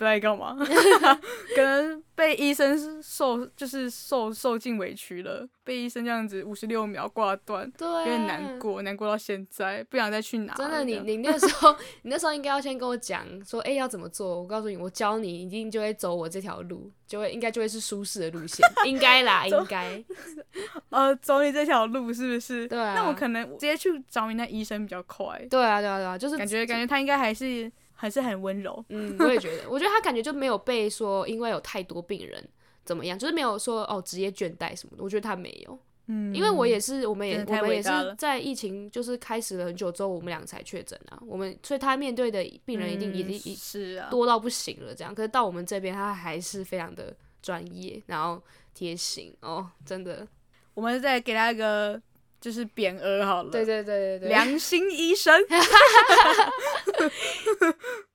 [0.00, 0.56] 不知道干嘛，
[1.54, 10.54] 可能被医生受就是受受尽委屈了，被医生这样子五十六秒挂断，对，有点难过，难过到现在，不想再去拿。
[10.54, 14.40] 真的，你你那时候， 你那时候应该要先跟我讲说，哎、欸，要怎么做？
[14.40, 20.02] 我告诉你，我教你，一定就会走我这条路，就会应该就会是舒适的路线， 应该啦，应该。
[20.88, 22.66] 呃，走你这条路是不是？
[22.66, 22.94] 对啊。
[22.94, 25.38] 那我可能直接去找你那医生比较快。
[25.50, 27.70] 对啊，对啊，对啊，就是感觉感觉他应该还是。
[28.00, 32.42] 还是很温柔，嗯，我也觉得，我觉得他感觉就没有被说，因为有太多病人
[32.82, 44.08] 怎么样，就是没有说哦职业倦怠什么的，我觉得他没有，嗯，因为我也是，我们也我们也是在疫情就是开始了很久之后，我们俩才确诊啊，我们所以他面对的病人一定已经已是啊。
[44.08, 48.42] 多到不行了这样，可是到我们这边他还是非常的专业，然后
[48.72, 50.26] 贴心哦，真的，
[50.72, 52.00] 我们再给他一个。
[52.40, 55.38] 就是匾额好了，对对对对对，良心医生，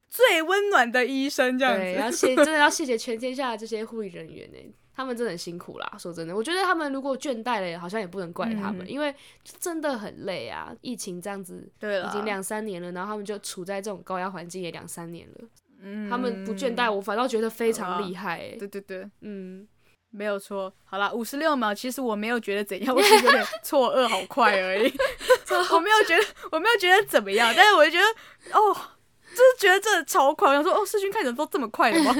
[0.09, 4.57] 最温暖的医生这样子，对，要谢真的要谢谢全天下的这些护理人员呢，
[4.95, 5.95] 他们真的很辛苦啦。
[5.99, 9.13] 说真的，我觉得他们如果倦怠了，好像也不能怪他们，嗯、因为
[9.59, 10.73] 真的很累啊。
[10.82, 15.47] 疫情这样子，对，已经两三年了，然后他们就处在这种高压环境也两三年了，
[15.82, 18.55] 嗯，他们不倦怠，我反倒觉得非常厉害。
[18.57, 19.67] 对对对，嗯。
[20.16, 20.74] 没有错。
[20.86, 24.91] 好啦，五十六秒，其实我没有觉得怎样，我只是有点 错愕，好快而已。
[25.72, 28.74] 我没有觉得，我没有觉得怎么样，但是我就觉得，哦，
[29.32, 30.49] 就是觉得这超快。
[30.49, 32.13] 我想说，哦，世勋看人都这么快的吗？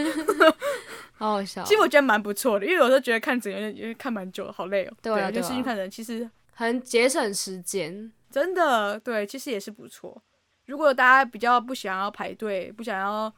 [1.18, 1.64] 好好笑。
[1.64, 4.94] 其实我觉得蛮不错的，因为有时候觉得看整个人，因为看蛮久了，好累哦。
[5.02, 9.00] 对啊，就视讯看人其实很节省时间，真的。
[9.00, 10.22] 对，其实也是不错。
[10.66, 13.32] 如果大家比较不想要排队，不想要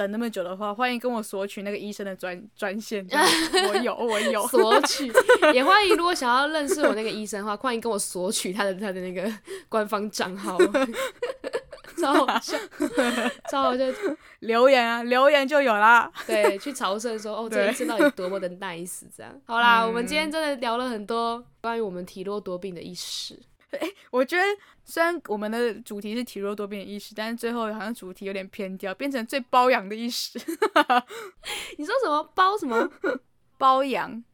[0.00, 3.06] 等那么久的话，欢迎跟我索取那个医生的专专线。
[3.68, 5.12] 我有，我有索取，
[5.52, 9.30] 也欢迎如果想要认识我那个医生的话，欢迎跟我索取他的他的那个
[9.68, 10.56] 官方账号。
[12.00, 12.56] 超好笑，
[13.50, 13.84] 超好笑，
[14.40, 16.10] 留言啊，留言就有啦。
[16.26, 19.38] 对，去朝圣说哦，这个医生到底多么的 nice，这样。
[19.44, 23.38] 好啦，嗯、我们今天真的聊了很多关于我们体弱多病的医师。
[23.78, 24.42] 哎，我觉得
[24.84, 30.38] 虽然我们的主题是体弱多病的意识，但是最后好像主题有点偏掉，变成最包养的意识。
[31.78, 32.90] 你说什么包什么
[33.56, 34.24] 包养？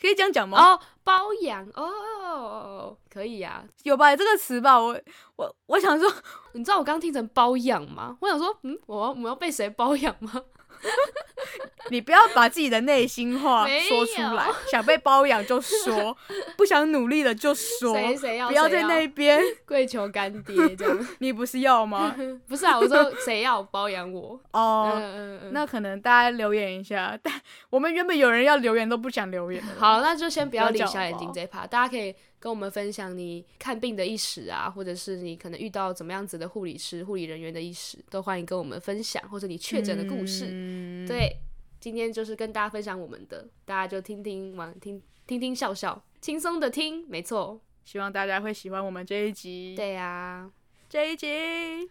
[0.00, 0.58] 可以这样讲吗？
[0.60, 4.16] 哦，包养哦，可以呀、啊，有吧？
[4.16, 5.00] 这个词吧，我
[5.36, 6.12] 我我想说，
[6.54, 8.16] 你知道我刚刚听成包养吗？
[8.20, 10.42] 我想说，嗯，我要我要被谁包养吗？
[11.90, 16.16] 你不要把自己的内心话说出来，想被包养就说，
[16.56, 21.06] 不想努力了就说，谁谁要，不要在那边 跪求干爹这样。
[21.18, 22.14] 你不是要吗？
[22.48, 24.40] 不是啊，我说谁要包养我？
[24.52, 27.34] 哦，嗯嗯嗯，那可能大家留言一下，但
[27.68, 29.62] 我们原本有人要留言都不想留言。
[29.78, 41.36] 好，那就先不要理小眼睛这一趴，大家可以跟我们分享你看病的一史啊，或者是你可能遇到怎么样子的护理师、护理人员的一史，都欢迎跟我们分享，或者你确诊的故事，嗯、对。
[41.78, 47.60] 今天就是跟大家分享我们的，大家就听听玩，听听听笑笑，轻松的听，没错。
[47.84, 49.74] 希望大家会喜欢我们这一集。
[49.76, 50.50] 对呀、啊，
[50.88, 51.28] 这一集。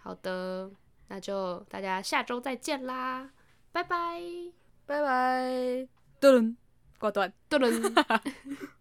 [0.02, 0.70] 好的，
[1.08, 3.32] 那就大家下周再见啦，
[3.72, 4.22] 拜拜，
[4.86, 5.88] 拜拜。
[6.20, 6.56] 噔，
[7.00, 7.32] 挂断。
[7.50, 7.94] 噔。